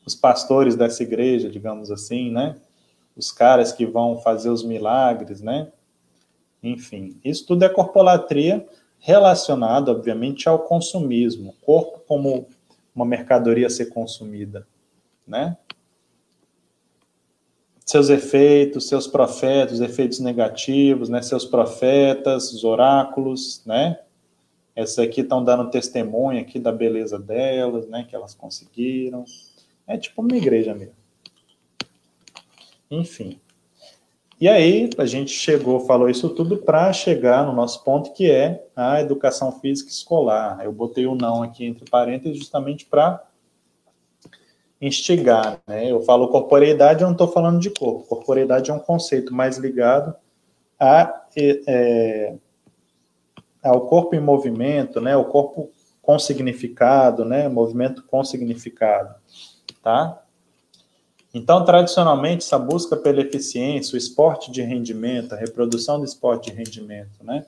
[0.04, 2.56] os pastores dessa igreja, digamos assim, né?
[3.16, 5.72] Os caras que vão fazer os milagres, né?
[6.62, 8.66] Enfim, isso tudo é corpolatria
[8.98, 12.48] relacionada, obviamente, ao consumismo, corpo como
[12.94, 14.66] uma mercadoria a ser consumida,
[15.26, 15.56] né?
[17.86, 21.22] Seus efeitos, seus profetas, efeitos negativos, né?
[21.22, 24.00] Seus profetas, os oráculos, né?
[24.74, 28.04] Essas aqui estão dando testemunho aqui da beleza delas, né?
[28.09, 29.24] Que elas conseguiram.
[29.86, 30.94] É tipo uma igreja mesmo.
[32.90, 33.40] Enfim.
[34.41, 38.64] E aí a gente chegou, falou isso tudo para chegar no nosso ponto que é
[38.76, 40.61] a educação física escolar.
[40.64, 43.24] Eu botei o não aqui entre parênteses justamente para
[44.80, 45.61] instigar.
[45.66, 45.91] Né?
[45.91, 48.07] Eu falo corporeidade, eu não estou falando de corpo.
[48.07, 50.14] Corporeidade é um conceito mais ligado
[50.78, 51.24] a,
[51.66, 52.36] é,
[53.62, 55.16] ao corpo em movimento, né?
[55.16, 55.70] O corpo
[56.01, 57.49] com significado, né?
[57.49, 59.14] Movimento com significado,
[59.82, 60.22] tá?
[61.39, 66.57] Então, tradicionalmente, essa busca pela eficiência, o esporte de rendimento, a reprodução do esporte de
[66.57, 67.47] rendimento, né,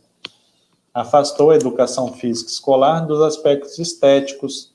[0.95, 4.73] afastou a educação física escolar dos aspectos estéticos,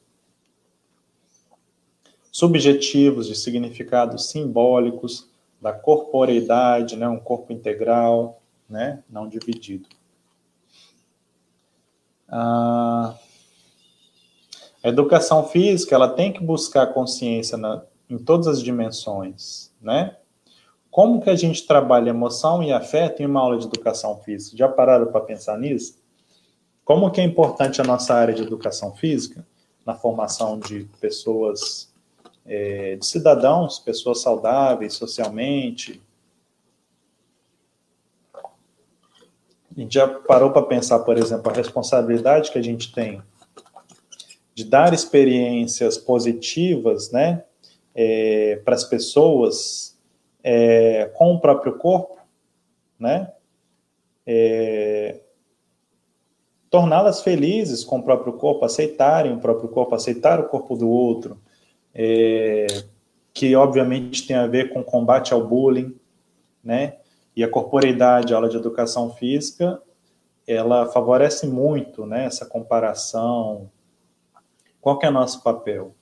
[2.29, 5.29] subjetivos, de significados simbólicos,
[5.61, 9.87] da corporeidade, né, um corpo integral, né, não dividido.
[12.27, 13.15] Ah,
[14.83, 20.17] a educação física ela tem que buscar consciência na, em todas as dimensões, né?
[20.91, 24.55] Como que a gente trabalha emoção e afeto em uma aula de educação física?
[24.55, 26.01] Já pararam para pensar nisso?
[26.85, 29.45] Como que é importante a nossa área de educação física
[29.85, 31.91] na formação de pessoas,
[32.45, 36.01] é, de cidadãos, pessoas saudáveis socialmente?
[39.75, 43.21] A gente já parou para pensar, por exemplo, a responsabilidade que a gente tem
[44.53, 47.43] de dar experiências positivas, né,
[47.95, 49.97] é, para as pessoas
[50.43, 52.17] é, com o próprio corpo,
[52.99, 53.31] né?
[54.27, 55.21] É,
[56.69, 61.39] torná-las felizes com o próprio corpo, aceitarem o próprio corpo, aceitar o corpo do outro,
[61.93, 62.67] é,
[63.33, 65.97] que obviamente tem a ver com combate ao bullying,
[66.63, 66.97] né?
[67.35, 69.81] E a corporeidade, a aula de educação física,
[70.47, 72.25] ela favorece muito, né?
[72.25, 73.69] Essa comparação.
[74.79, 75.95] Qual que é o nosso papel?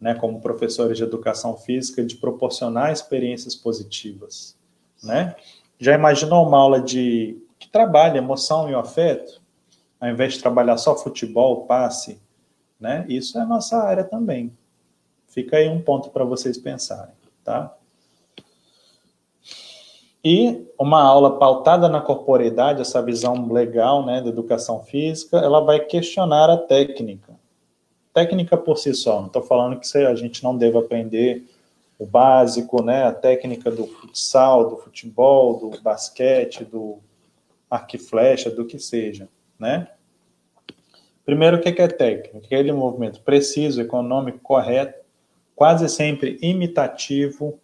[0.00, 4.56] Né, como professores de educação física, de proporcionar experiências positivas,
[5.02, 5.36] né?
[5.78, 9.40] Já imaginou uma aula de que trabalha emoção e afeto,
[10.00, 12.20] ao invés de trabalhar só futebol, passe,
[12.78, 13.04] né?
[13.08, 14.56] Isso é nossa área também.
[15.28, 17.76] Fica aí um ponto para vocês pensarem, tá?
[20.24, 25.80] E uma aula pautada na corporeidade, essa visão legal, né, da educação física, ela vai
[25.80, 27.39] questionar a técnica.
[28.12, 31.44] Técnica por si só, não estou falando que a gente não deva aprender
[31.98, 36.98] o básico, né, a técnica do futsal, do futebol, do basquete, do
[37.70, 39.86] arco e flecha, do que seja, né?
[41.24, 42.38] Primeiro, o que é técnica?
[42.38, 44.98] Aquele movimento preciso, econômico, correto,
[45.54, 47.60] quase sempre imitativo,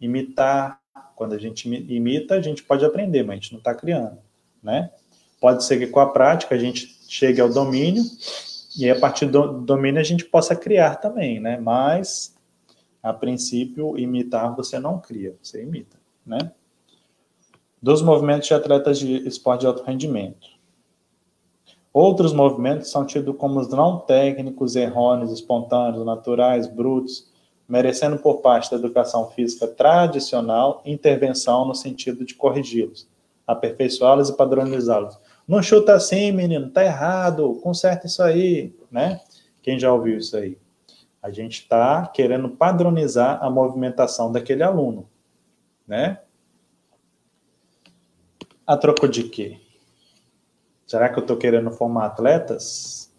[0.00, 0.80] imitar,
[1.16, 4.18] quando a gente imita, a gente pode aprender, mas a gente não está criando,
[4.62, 4.90] né?
[5.40, 8.02] Pode ser que com a prática a gente chegue ao domínio,
[8.76, 11.58] e a partir do domínio a gente possa criar também, né?
[11.58, 12.34] Mas,
[13.02, 15.96] a princípio, imitar você não cria, você imita,
[16.26, 16.52] né?
[17.80, 20.48] Dos movimentos de atletas de esporte de alto rendimento.
[21.92, 27.30] Outros movimentos são tidos como não técnicos, errôneos, espontâneos, naturais, brutos,
[27.68, 33.08] merecendo por parte da educação física tradicional intervenção no sentido de corrigi-los,
[33.46, 35.16] aperfeiçoá-los e padronizá-los.
[35.46, 39.20] Não chuta assim, menino, tá errado, conserta isso aí, né?
[39.62, 40.58] Quem já ouviu isso aí?
[41.22, 45.08] A gente está querendo padronizar a movimentação daquele aluno,
[45.86, 46.20] né?
[48.66, 49.60] A troco de quê?
[50.86, 53.12] Será que eu estou querendo formar atletas?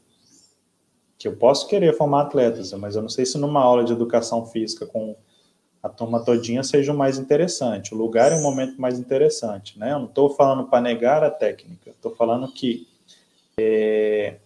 [1.18, 4.46] Que eu posso querer formar atletas, mas eu não sei se numa aula de educação
[4.46, 5.16] física com
[5.86, 7.94] a turma todinha seja o mais interessante.
[7.94, 9.92] O lugar é o momento mais interessante, né?
[9.92, 11.92] Eu não estou falando para negar a técnica.
[11.92, 12.88] Estou falando que
[13.60, 14.38] é,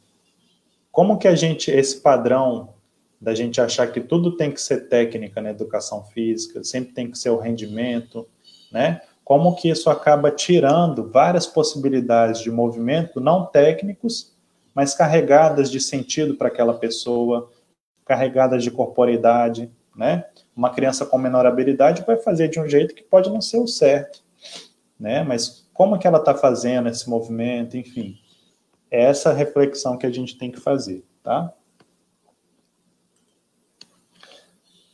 [0.92, 2.74] como que a gente esse padrão
[3.22, 7.18] da gente achar que tudo tem que ser técnica na educação física, sempre tem que
[7.18, 8.28] ser o rendimento,
[8.70, 9.02] né?
[9.30, 14.34] como que isso acaba tirando várias possibilidades de movimento não técnicos,
[14.74, 17.48] mas carregadas de sentido para aquela pessoa,
[18.04, 20.26] carregadas de corporeidade, né?
[20.60, 23.68] Uma criança com menor habilidade vai fazer de um jeito que pode não ser o
[23.68, 24.22] certo,
[25.00, 25.24] né?
[25.24, 28.20] Mas como que ela está fazendo esse movimento, enfim.
[28.92, 31.54] É essa reflexão que a gente tem que fazer, tá?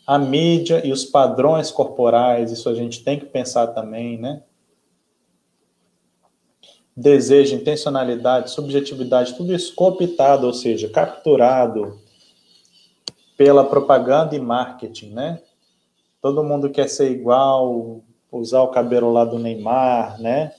[0.05, 4.43] a mídia e os padrões corporais, isso a gente tem que pensar também, né?
[6.95, 11.99] Desejo, intencionalidade, subjetividade, tudo isso cooptado, ou seja, capturado
[13.35, 15.41] pela propaganda e marketing, né?
[16.25, 18.01] Todo mundo quer ser igual,
[18.31, 20.55] usar o cabelo lá do Neymar, né?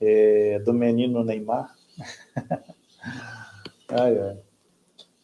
[0.00, 1.76] É, do menino Neymar.
[3.90, 4.38] ai, ai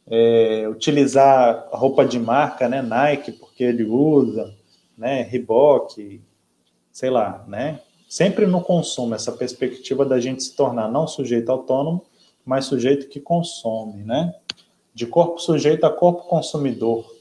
[0.07, 4.55] é, utilizar roupa de marca, né, Nike, porque ele usa,
[4.99, 6.23] né, Reebok,
[6.93, 7.81] sei lá, né?
[8.07, 12.05] Sempre no consumo, essa perspectiva da gente se tornar não sujeito autônomo,
[12.45, 14.35] mas sujeito que consome, né?
[14.93, 17.14] De corpo sujeito a corpo consumidor.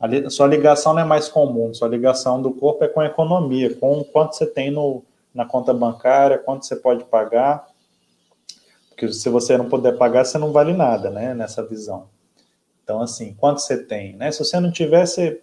[0.00, 3.74] A sua ligação não é mais comum, sua ligação do corpo é com a economia,
[3.76, 7.68] com quanto você tem no, na conta bancária, quanto você pode pagar,
[8.88, 11.34] porque se você não puder pagar, você não vale nada, né?
[11.34, 12.08] Nessa visão.
[12.82, 14.30] Então, assim, quanto você tem, né?
[14.32, 15.40] Se você não tiver, você,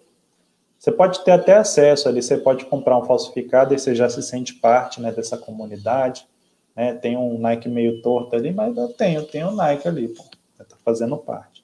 [0.78, 4.22] você pode ter até acesso ali, você pode comprar um falsificado e você já se
[4.22, 6.28] sente parte, né, dessa comunidade,
[6.76, 6.94] né?
[6.94, 10.24] Tem um Nike meio torto ali, mas eu tenho, tenho um Nike ali, pô,
[10.58, 11.57] tá fazendo parte.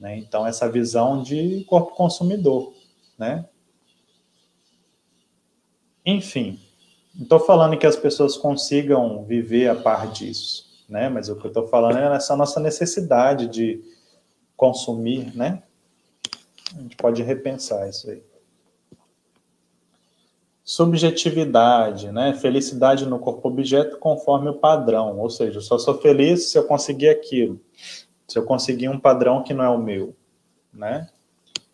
[0.00, 0.16] Né?
[0.16, 2.74] Então, essa visão de corpo consumidor,
[3.16, 3.46] né?
[6.04, 6.58] Enfim,
[7.14, 11.08] não estou falando que as pessoas consigam viver a par disso né?
[11.08, 13.80] Mas o que eu estou falando é essa nossa necessidade de
[14.56, 15.62] consumir, né?
[16.76, 18.22] A gente pode repensar isso aí.
[20.64, 22.34] Subjetividade, né?
[22.34, 26.64] Felicidade no corpo objeto conforme o padrão, ou seja, eu só sou feliz se eu
[26.64, 27.60] conseguir aquilo,
[28.30, 30.14] se eu conseguir um padrão que não é o meu,
[30.72, 31.08] né?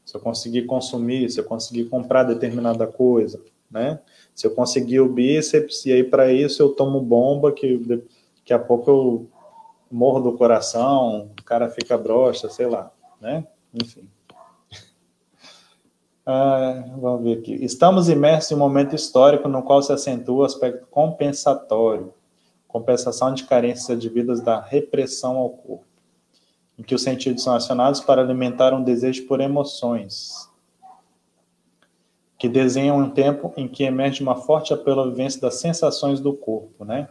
[0.07, 4.01] Se eu conseguir consumir, se eu conseguir comprar determinada coisa, né?
[4.35, 8.59] Se eu conseguir o bíceps e aí para isso eu tomo bomba que daqui a
[8.59, 9.29] pouco eu
[9.91, 12.91] morro do coração, o cara fica broxa, sei lá,
[13.21, 13.47] né?
[13.75, 14.09] Enfim.
[16.29, 17.55] Ah, vamos ver aqui.
[17.65, 22.13] Estamos imersos em um momento histórico no qual se acentua o aspecto compensatório,
[22.67, 25.86] compensação de carências advidas da repressão ao corpo,
[26.79, 30.51] em que os sentidos são acionados para alimentar um desejo por emoções,
[32.39, 36.35] que desenham um tempo em que emerge uma forte apelo à vivência das sensações do
[36.35, 37.09] corpo, né?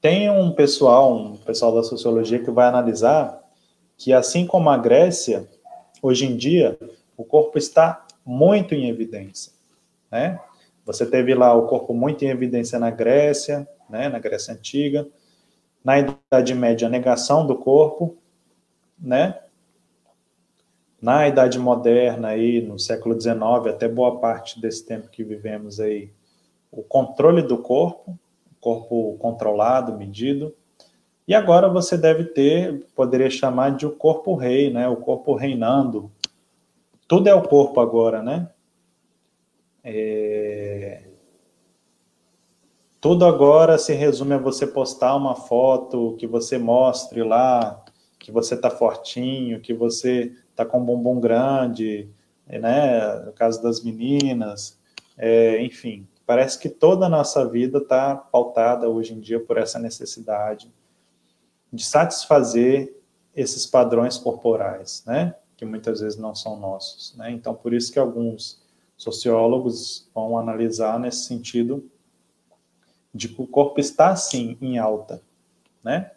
[0.00, 3.42] Tem um pessoal, um pessoal da sociologia que vai analisar
[3.96, 5.48] que assim como a Grécia,
[6.02, 6.78] hoje em dia,
[7.16, 9.52] o corpo está muito em evidência,
[10.10, 10.38] né?
[10.84, 15.06] Você teve lá o corpo muito em evidência na Grécia, né, na Grécia Antiga.
[15.86, 18.16] Na Idade Média, a negação do corpo.
[18.98, 19.38] né,
[21.00, 26.10] na Idade Moderna, aí, no século XIX, até boa parte desse tempo que vivemos aí,
[26.72, 28.18] o controle do corpo,
[28.60, 30.52] corpo controlado, medido,
[31.28, 36.10] e agora você deve ter, poderia chamar de o corpo rei, né, o corpo reinando.
[37.06, 38.50] Tudo é o corpo agora, né?
[39.84, 41.05] É...
[43.08, 47.84] Tudo agora se resume a você postar uma foto que você mostre lá
[48.18, 52.10] que você tá fortinho, que você tá com um bumbum grande,
[52.48, 53.20] né?
[53.20, 54.76] No caso das meninas,
[55.16, 59.78] é, enfim, parece que toda a nossa vida está pautada hoje em dia por essa
[59.78, 60.68] necessidade
[61.72, 62.92] de satisfazer
[63.36, 65.36] esses padrões corporais, né?
[65.56, 67.30] Que muitas vezes não são nossos, né?
[67.30, 68.60] Então, por isso que alguns
[68.96, 71.88] sociólogos vão analisar nesse sentido
[73.16, 75.22] de que o corpo está, sim, em alta,
[75.82, 76.10] né?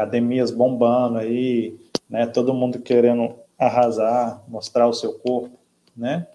[0.00, 1.78] academias bombando aí,
[2.08, 2.26] né?
[2.26, 5.58] Todo mundo querendo arrasar, mostrar o seu corpo,
[5.94, 6.26] né?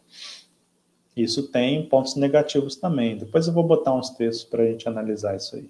[1.17, 3.17] Isso tem pontos negativos também.
[3.17, 5.69] Depois eu vou botar uns textos para a gente analisar isso aí.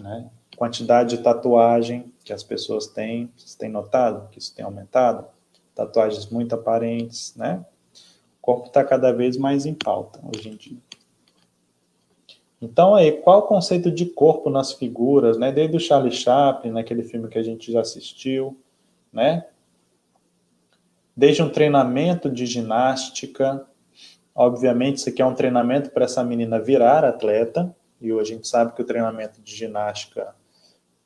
[0.00, 0.28] Né?
[0.56, 5.26] Quantidade de tatuagem que as pessoas têm, vocês têm notado que isso tem aumentado?
[5.74, 7.64] Tatuagens muito aparentes, né?
[8.38, 10.78] O corpo está cada vez mais em pauta hoje em dia.
[12.60, 15.52] Então, aí, qual o conceito de corpo nas figuras, né?
[15.52, 18.58] Desde o Charlie Chaplin, naquele filme que a gente já assistiu,
[19.12, 19.46] né?
[21.16, 23.66] Desde um treinamento de ginástica,
[24.34, 28.48] obviamente isso aqui é um treinamento para essa menina virar atleta, e hoje a gente
[28.48, 30.34] sabe que o treinamento de ginástica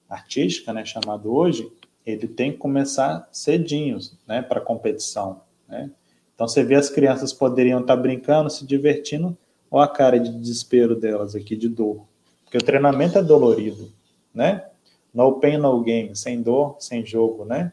[0.08, 1.70] artística, né, chamado hoje,
[2.06, 5.90] ele tem que começar cedinho, né, para competição, né?
[6.34, 9.36] Então você vê as crianças poderiam estar brincando, se divertindo,
[9.70, 12.06] Olha a cara de desespero delas aqui, de dor.
[12.44, 13.92] Porque o treinamento é dolorido,
[14.32, 14.66] né?
[15.12, 16.16] No pain, no game.
[16.16, 17.72] Sem dor, sem jogo, né?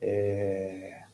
[0.00, 1.04] É...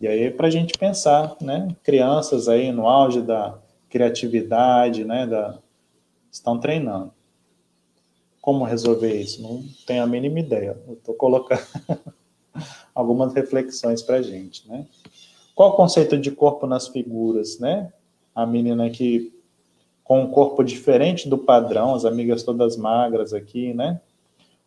[0.00, 1.68] E aí, para a gente pensar, né?
[1.82, 3.58] Crianças aí no auge da
[3.90, 5.26] criatividade, né?
[5.26, 5.58] Da...
[6.32, 7.12] Estão treinando.
[8.40, 9.42] Como resolver isso?
[9.42, 10.78] Não tenho a mínima ideia.
[10.86, 11.62] Eu estou colocando
[12.94, 14.86] algumas reflexões para a gente, né?
[15.54, 17.92] Qual o conceito de corpo nas figuras, né?
[18.34, 19.32] A menina que
[20.02, 24.00] com um corpo diferente do padrão, as amigas todas magras aqui, né?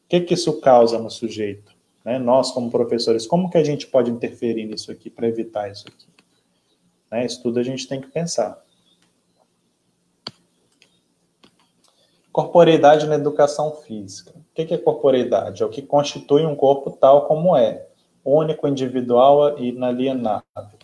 [0.05, 1.75] O que que isso causa no sujeito?
[2.03, 2.17] Né?
[2.17, 6.07] Nós, como professores, como que a gente pode interferir nisso aqui para evitar isso aqui?
[7.11, 7.25] Né?
[7.25, 8.63] Isso tudo a gente tem que pensar.
[12.31, 14.31] Corporeidade na educação física.
[14.31, 15.61] O que é corporeidade?
[15.61, 17.87] É o que constitui um corpo tal como é,
[18.23, 20.76] único, individual e inalienável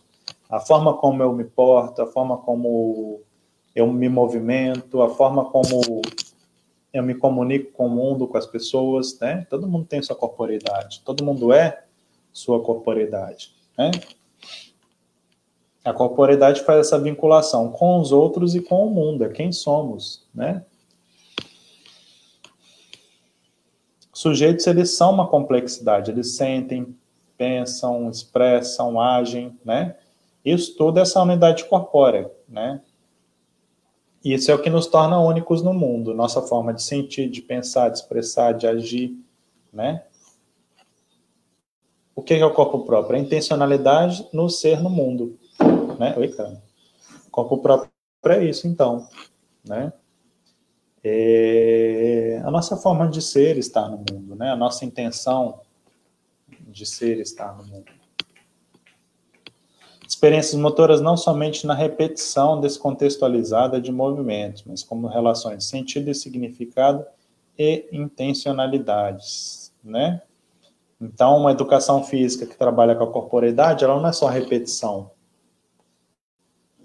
[0.54, 3.24] a forma como eu me porto, a forma como
[3.74, 5.82] eu me movimento, a forma como
[6.94, 9.48] eu me comunico com o mundo, com as pessoas, né?
[9.50, 11.84] Todo mundo tem sua corporeidade, todo mundo é
[12.32, 13.90] sua corporeidade, né?
[15.84, 20.28] A corporeidade faz essa vinculação com os outros e com o mundo, é quem somos,
[20.36, 20.64] né?
[24.14, 26.96] Sujeitos, eles são uma complexidade, eles sentem,
[27.36, 29.96] pensam, expressam, agem, né?
[30.44, 32.82] Isso tudo é essa unidade corpórea, né?
[34.24, 37.90] Isso é o que nos torna únicos no mundo, nossa forma de sentir, de pensar,
[37.90, 39.18] de expressar, de agir,
[39.72, 40.06] né?
[42.16, 43.18] O que é o corpo próprio?
[43.18, 45.38] A intencionalidade no ser no mundo,
[46.00, 46.16] né?
[46.18, 46.62] Oi, cara.
[47.32, 47.92] Corpo próprio
[48.28, 49.08] é isso, então,
[49.68, 49.92] né?
[51.04, 54.52] É a nossa forma de ser estar no mundo, né?
[54.52, 55.60] A nossa intenção
[56.62, 57.92] de ser estar no mundo.
[60.24, 66.16] Experiências motoras não somente na repetição descontextualizada de movimentos, mas como relações de sentido e
[66.16, 67.06] significado
[67.60, 70.22] e intencionalidades, né?
[71.02, 75.12] Então, uma educação física que trabalha com a corporeidade, ela não é só repetição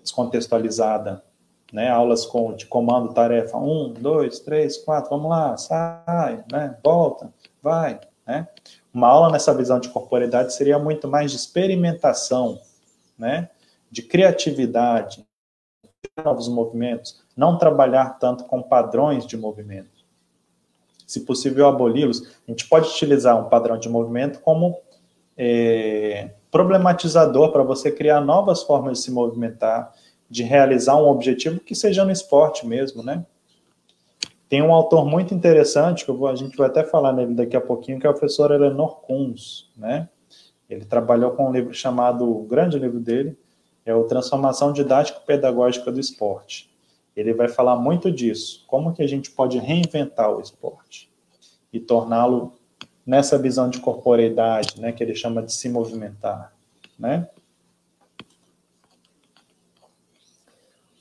[0.03, 1.22] descontextualizada,
[1.72, 1.89] né?
[1.91, 6.76] Aulas com, de comando, tarefa, um, dois, três, quatro, vamos lá, sai, né?
[6.82, 7.32] Volta,
[7.62, 8.49] vai, né?
[8.93, 12.59] Uma aula nessa visão de corporeidade seria muito mais de experimentação,
[13.18, 13.50] né,
[13.90, 15.26] de criatividade,
[16.24, 19.98] novos movimentos, não trabalhar tanto com padrões de movimento.
[21.06, 22.22] Se possível, aboli-los.
[22.46, 24.78] A gente pode utilizar um padrão de movimento como
[25.36, 29.92] é, problematizador para você criar novas formas de se movimentar,
[30.28, 33.24] de realizar um objetivo que seja no esporte mesmo, né?
[34.48, 37.60] Tem um autor muito interessante, que vou, a gente vai até falar nele daqui a
[37.60, 40.08] pouquinho, que é o professor Eleanor Kunz, né?
[40.68, 43.38] Ele trabalhou com um livro chamado, o grande livro dele,
[43.86, 46.70] é o Transformação Didático-Pedagógica do Esporte.
[47.16, 51.10] Ele vai falar muito disso, como que a gente pode reinventar o esporte
[51.72, 52.52] e torná-lo
[53.04, 56.52] nessa visão de corporeidade, né, que ele chama de se movimentar,
[56.98, 57.28] né?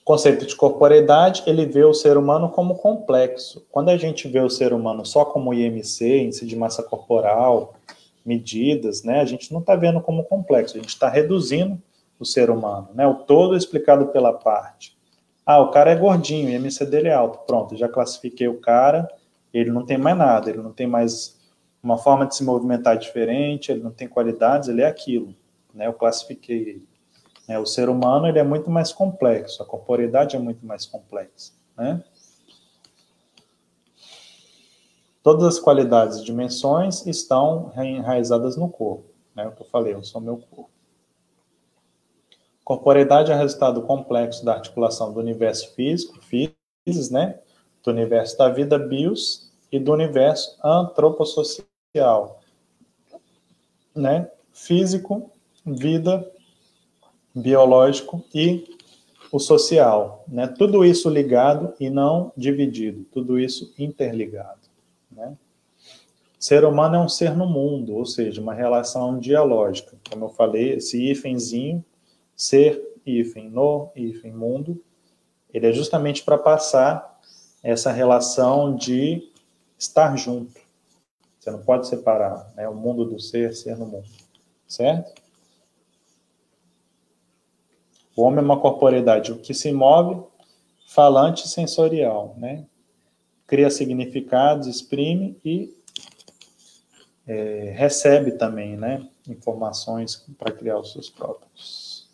[0.02, 3.68] O conceito de corporeidade, ele vê o ser humano como complexo.
[3.70, 7.76] Quando a gente vê o ser humano só como IMC, índice de massa corporal,
[8.28, 11.82] medidas, né, a gente não está vendo como complexo, a gente está reduzindo
[12.20, 14.98] o ser humano, né, o todo explicado pela parte.
[15.46, 19.08] Ah, o cara é gordinho, o IMC dele é alto, pronto, já classifiquei o cara,
[19.54, 21.40] ele não tem mais nada, ele não tem mais
[21.82, 25.34] uma forma de se movimentar diferente, ele não tem qualidades, ele é aquilo,
[25.74, 26.88] né, eu classifiquei ele.
[27.48, 31.54] É, o ser humano ele é muito mais complexo, a corporeidade é muito mais complexa,
[31.78, 32.04] né?
[35.28, 39.46] Todas as qualidades e dimensões estão enraizadas no corpo, né?
[39.46, 40.72] O que eu falei, eu sou meu corpo.
[42.64, 46.18] Corporeidade é resultado complexo da articulação do universo físico,
[47.12, 47.42] né?
[47.84, 52.40] Do universo da vida, bios, e do universo antropossocial,
[53.94, 54.32] né?
[54.54, 55.30] Físico,
[55.66, 56.26] vida,
[57.36, 58.78] biológico e
[59.30, 60.48] o social, né?
[60.48, 64.67] Tudo isso ligado e não dividido, tudo isso interligado.
[65.18, 65.36] Né?
[66.40, 69.98] Ser humano é um ser no mundo, ou seja, uma relação dialógica.
[70.10, 71.84] Como eu falei, esse hífenzinho,
[72.36, 74.82] ser, hífen no, hífen mundo,
[75.52, 77.20] ele é justamente para passar
[77.64, 79.32] essa relação de
[79.78, 80.62] estar junto.
[81.40, 82.70] Você não pode separar né?
[82.70, 84.08] o mundo do ser, ser no mundo.
[84.68, 85.20] Certo?
[88.16, 90.22] O homem é uma corporeidade que se move,
[90.88, 92.66] falante sensorial, né?
[93.48, 95.74] Cria significados, exprime e
[97.26, 102.08] é, recebe também, né, informações para criar os seus próprios.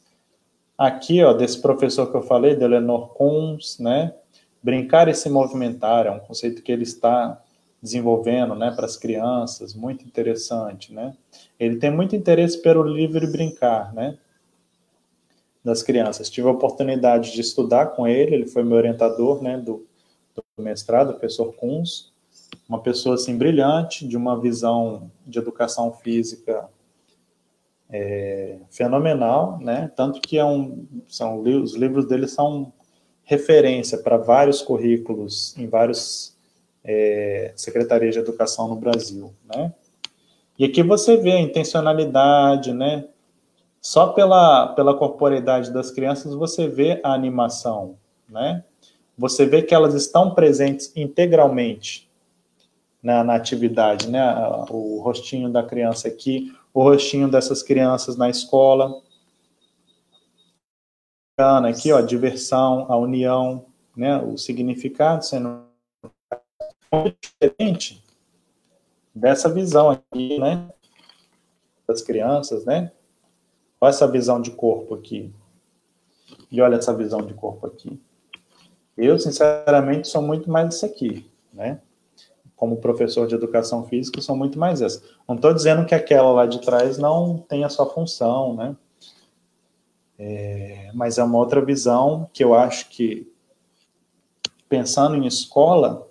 [0.78, 4.14] Aqui, ó, desse professor que eu falei, de Eleanor Kunz, né,
[4.62, 7.42] brincar e se movimentar é um conceito que ele está
[7.82, 11.16] desenvolvendo, né, para as crianças, muito interessante, né.
[11.60, 14.18] Ele tem muito interesse pelo livre brincar, né,
[15.64, 16.30] das crianças.
[16.30, 19.86] Tive a oportunidade de estudar com ele, ele foi meu orientador, né, do do
[20.62, 22.12] mestrado, professor Kunz,
[22.70, 26.70] uma pessoa assim brilhante, de uma visão de educação física
[27.90, 29.92] é, fenomenal, né?
[29.96, 32.72] Tanto que é um, são os livros dele são
[33.24, 36.38] referência para vários currículos em vários
[36.84, 39.74] é, secretarias de educação no Brasil, né?
[40.58, 43.06] E aqui você vê a intencionalidade, né?
[43.82, 47.98] Só pela, pela corporeidade das crianças você vê a animação,
[48.30, 48.64] né?
[49.18, 52.10] Você vê que elas estão presentes integralmente
[53.02, 54.24] na, na atividade, né?
[54.70, 59.02] O rostinho da criança aqui, o rostinho dessas crianças na escola.
[61.38, 64.18] Aqui, ó, diversão, a união, né?
[64.18, 65.66] O significado sendo
[67.22, 68.04] diferente
[69.14, 70.70] dessa visão aqui, né?
[71.88, 72.92] Das crianças, né?
[73.82, 75.34] Olha essa visão de corpo aqui.
[76.50, 78.00] E olha essa visão de corpo aqui.
[78.96, 81.80] Eu, sinceramente, sou muito mais isso aqui, né?
[82.56, 85.02] Como professor de educação física, sou muito mais essa.
[85.28, 88.76] Não estou dizendo que aquela lá de trás não tem a sua função, né?
[90.18, 93.30] É, mas é uma outra visão que eu acho que,
[94.70, 96.08] pensando em escola,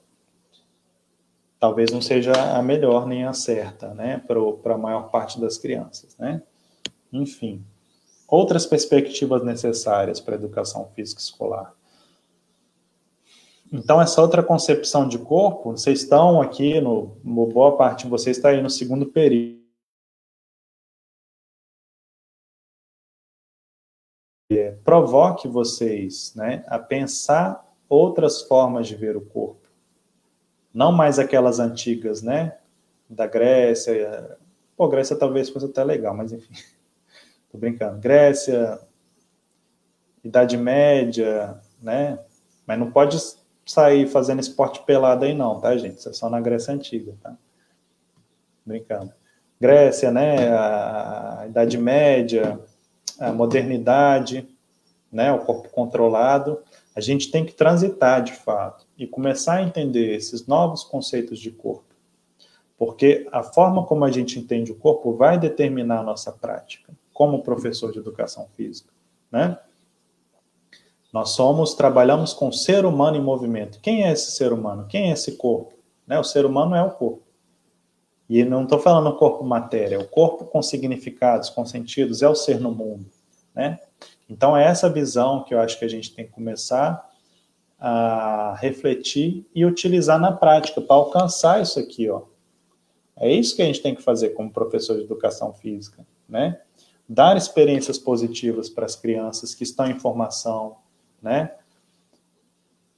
[1.60, 4.18] talvez não seja a melhor nem a certa, né?
[4.18, 6.42] Para a maior parte das crianças, né?
[7.12, 7.64] Enfim,
[8.26, 11.72] outras perspectivas necessárias para a educação física escolar.
[13.72, 18.50] Então, essa outra concepção de corpo, vocês estão aqui, no, boa parte de vocês está
[18.50, 19.62] aí no segundo período.
[24.50, 29.66] É, provoque vocês né, a pensar outras formas de ver o corpo.
[30.74, 32.58] Não mais aquelas antigas, né?
[33.08, 34.38] Da Grécia.
[34.76, 36.52] Pô, Grécia talvez fosse até legal, mas enfim.
[37.50, 37.98] Tô brincando.
[37.98, 38.78] Grécia,
[40.22, 42.22] Idade Média, né?
[42.66, 43.16] Mas não pode
[43.64, 45.98] sair fazendo esporte pelado aí não, tá, gente?
[45.98, 47.36] Isso é só na Grécia Antiga, tá?
[48.64, 49.12] Brincando.
[49.60, 52.58] Grécia, né, a Idade Média,
[53.18, 54.48] a modernidade,
[55.10, 56.60] né, o corpo controlado,
[56.96, 61.50] a gente tem que transitar de fato e começar a entender esses novos conceitos de
[61.50, 61.84] corpo.
[62.76, 67.42] Porque a forma como a gente entende o corpo vai determinar a nossa prática, como
[67.42, 68.92] professor de educação física,
[69.30, 69.58] né?
[71.12, 73.80] Nós somos, trabalhamos com ser humano em movimento.
[73.80, 74.86] Quem é esse ser humano?
[74.88, 75.74] Quem é esse corpo?
[76.06, 76.18] Né?
[76.18, 77.22] O ser humano é o corpo.
[78.28, 82.58] E não estou falando corpo matéria, o corpo com significados, com sentidos, é o ser
[82.58, 83.04] no mundo.
[83.54, 83.78] Né?
[84.28, 87.06] Então é essa visão que eu acho que a gente tem que começar
[87.78, 92.22] a refletir e utilizar na prática para alcançar isso aqui, ó.
[93.16, 96.60] É isso que a gente tem que fazer como professor de educação física, né?
[97.08, 100.76] Dar experiências positivas para as crianças que estão em formação,
[101.22, 101.52] né?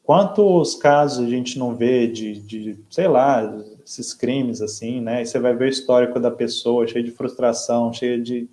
[0.03, 3.43] Quantos casos a gente não vê de, de, sei lá,
[3.85, 5.23] esses crimes assim, né?
[5.23, 8.49] E você vai ver o histórico da pessoa, cheio de frustração, cheio de,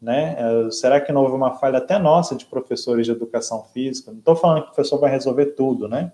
[0.00, 0.36] né?
[0.38, 4.10] É, será que não houve uma falha até nossa de professores de educação física?
[4.10, 6.12] Não estou falando que o professor vai resolver tudo, né?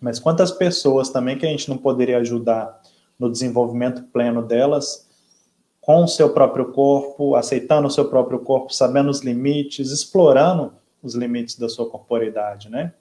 [0.00, 2.80] Mas quantas pessoas também que a gente não poderia ajudar
[3.18, 5.08] no desenvolvimento pleno delas,
[5.80, 10.72] com o seu próprio corpo, aceitando o seu próprio corpo, sabendo os limites, explorando
[11.04, 12.94] os limites da sua corporidade, né?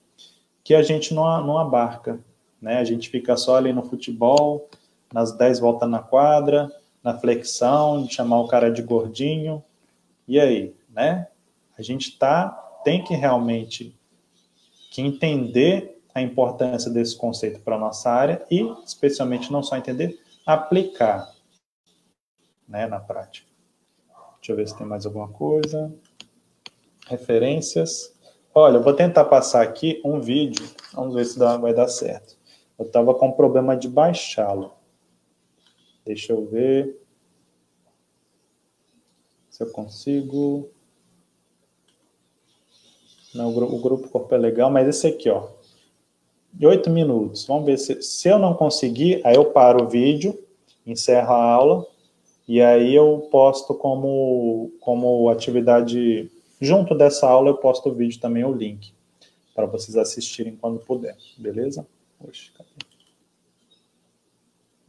[0.64, 2.20] Que a gente não, não abarca,
[2.62, 2.78] né?
[2.78, 4.70] A gente fica só ali no futebol,
[5.12, 6.72] nas 10 voltas na quadra,
[7.02, 9.64] na flexão, de chamar o cara de gordinho.
[10.28, 11.28] E aí, né?
[11.78, 12.50] A gente tá,
[12.84, 13.98] tem que realmente
[14.92, 20.20] que entender a importância desse conceito para a nossa área e, especialmente, não só entender,
[20.46, 21.34] aplicar
[22.68, 23.48] né, na prática.
[24.36, 25.92] Deixa eu ver se tem mais alguma coisa.
[27.08, 28.14] Referências.
[28.54, 30.66] Olha, eu vou tentar passar aqui um vídeo.
[30.94, 32.38] Vamos ver se dá, vai dar certo.
[32.78, 34.74] Eu estava com problema de baixá-lo.
[36.06, 37.00] Deixa eu ver
[39.50, 40.70] se eu consigo.
[43.34, 45.48] Não, o grupo, corpo é legal, mas esse aqui, ó.
[46.52, 47.46] De oito minutos.
[47.46, 50.38] Vamos ver se, se eu não conseguir, aí eu paro o vídeo,
[50.86, 51.88] encerro a aula,
[52.48, 56.30] e aí eu posto como, como atividade,
[56.64, 58.94] junto dessa aula eu posto o vídeo também, o link,
[59.54, 61.86] para vocês assistirem quando puder, beleza?
[62.20, 62.70] Oxe, cadê?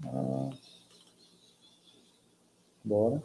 [0.07, 0.51] Ah,
[2.85, 3.23] bora.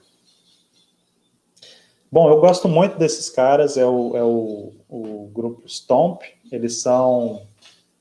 [2.12, 7.46] Bom, eu gosto muito desses caras, é o, é o, o grupo Stomp, eles são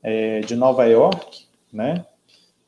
[0.03, 2.07] é, de Nova York, né?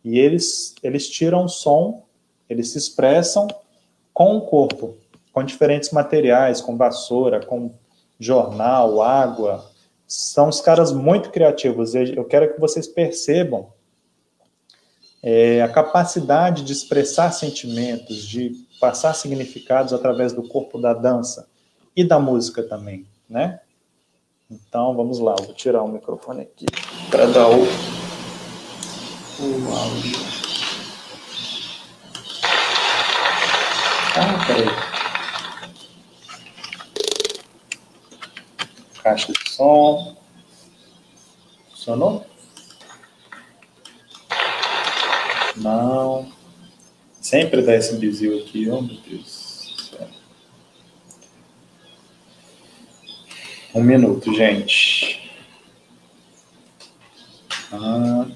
[0.05, 2.05] E eles, eles tiram som,
[2.49, 3.49] eles se expressam
[4.13, 4.99] com o corpo,
[5.41, 7.73] com diferentes materiais, com vassoura, com
[8.19, 9.65] jornal, água.
[10.07, 11.95] São os caras muito criativos.
[11.95, 13.73] Eu quero que vocês percebam
[15.23, 21.49] é, a capacidade de expressar sentimentos, de passar significados através do corpo da dança
[21.97, 23.61] e da música também, né?
[24.51, 26.67] Então, vamos lá, vou tirar o microfone aqui
[27.11, 27.63] para dar o,
[29.41, 30.19] o áudio.
[34.17, 34.90] Ah, peraí.
[39.03, 40.17] Caixa de som.
[41.71, 42.27] Funcionou?
[45.57, 46.31] Não.
[47.21, 49.93] Sempre dá esse bizil aqui, oh meu Deus.
[53.75, 55.31] Um minuto, gente.
[57.73, 58.27] Ah.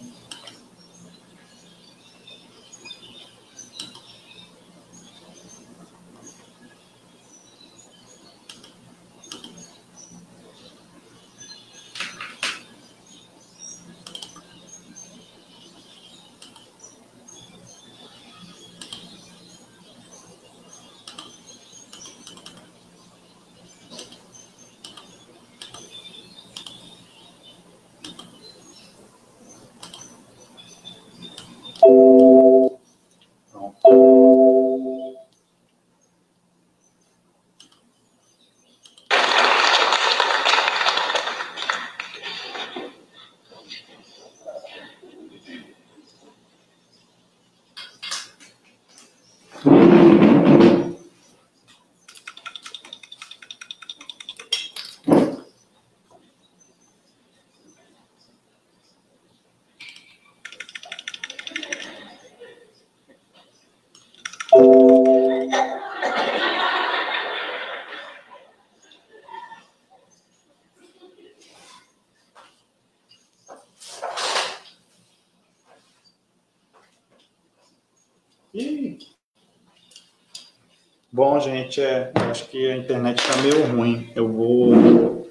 [81.11, 84.13] Bom, gente, é, acho que a internet está meio ruim.
[84.15, 85.29] Eu vou,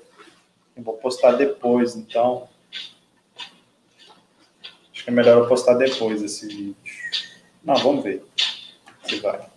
[0.76, 2.50] eu vou postar depois, então.
[4.92, 6.76] Acho que é melhor eu postar depois esse vídeo.
[7.64, 8.26] Não, vamos ver
[9.06, 9.53] se vai.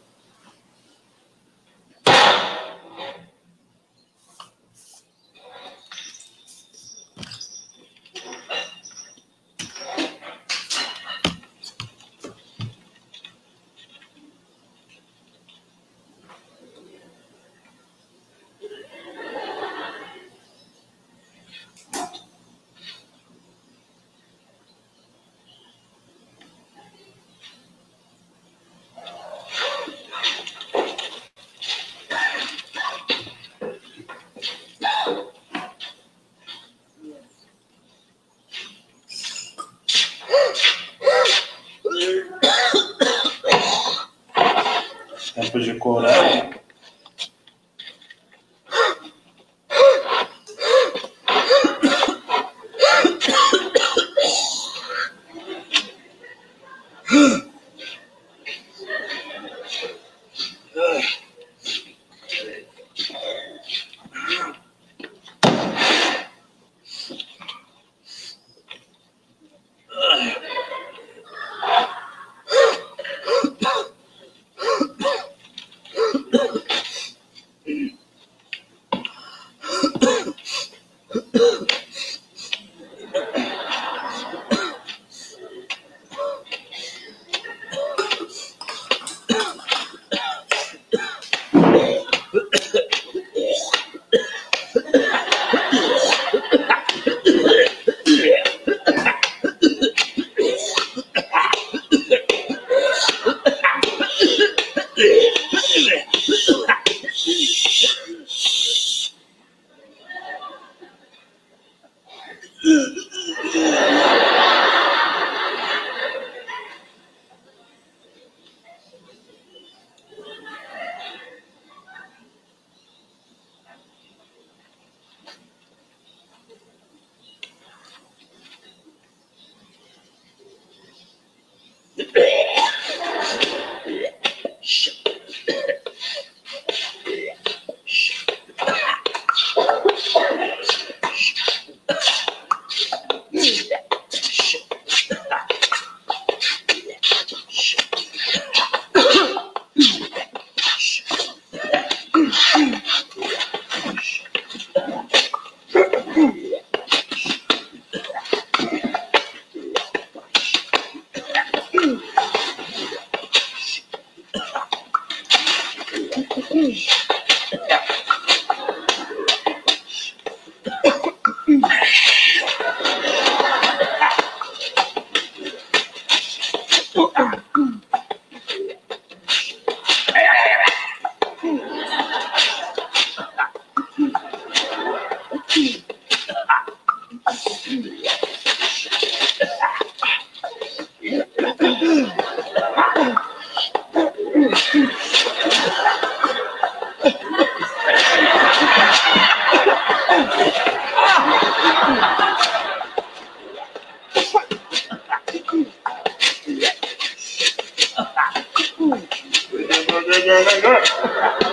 [210.27, 211.53] Yeah.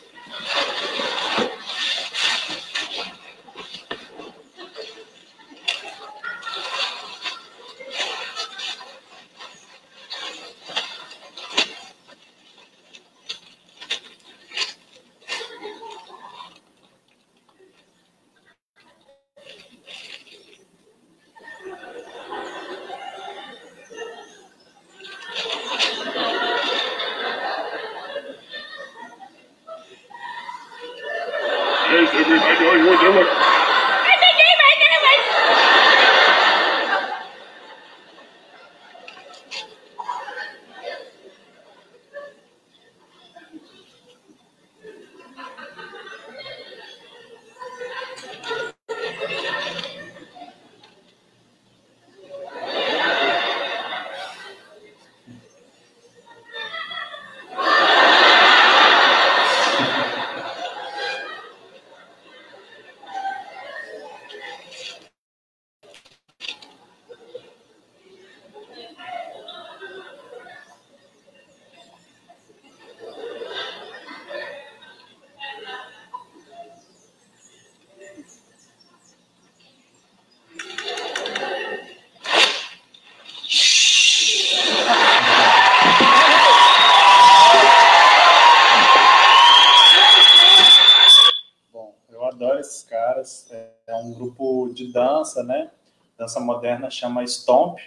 [95.31, 95.69] dança, né?
[96.17, 97.79] Dança moderna chama Stomp.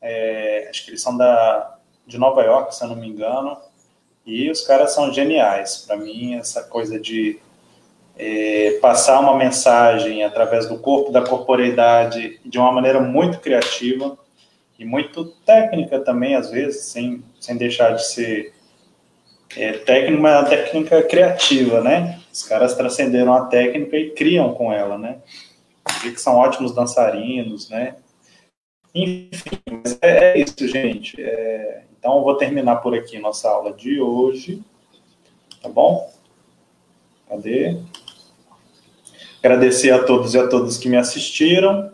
[0.00, 1.76] É, acho que eles são da,
[2.06, 3.56] de Nova York, se eu não me engano.
[4.24, 5.84] E os caras são geniais.
[5.86, 7.40] Para mim, essa coisa de
[8.16, 14.16] é, passar uma mensagem através do corpo, da corporeidade, de uma maneira muito criativa
[14.78, 18.54] e muito técnica também, às vezes, sem, sem deixar de ser
[19.56, 22.20] é, técnica, mas uma técnica criativa, né?
[22.32, 25.18] Os caras transcenderam a técnica e criam com ela, né?
[26.02, 27.96] Que são ótimos dançarinos, né?
[28.94, 29.58] Enfim,
[30.02, 31.20] é, é isso, gente.
[31.22, 34.62] É, então, vou terminar por aqui nossa aula de hoje,
[35.62, 36.12] tá bom?
[37.28, 37.78] Cadê?
[39.42, 41.92] Agradecer a todos e a todas que me assistiram.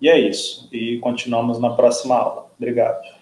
[0.00, 0.68] E é isso.
[0.72, 2.50] E continuamos na próxima aula.
[2.56, 3.19] Obrigado.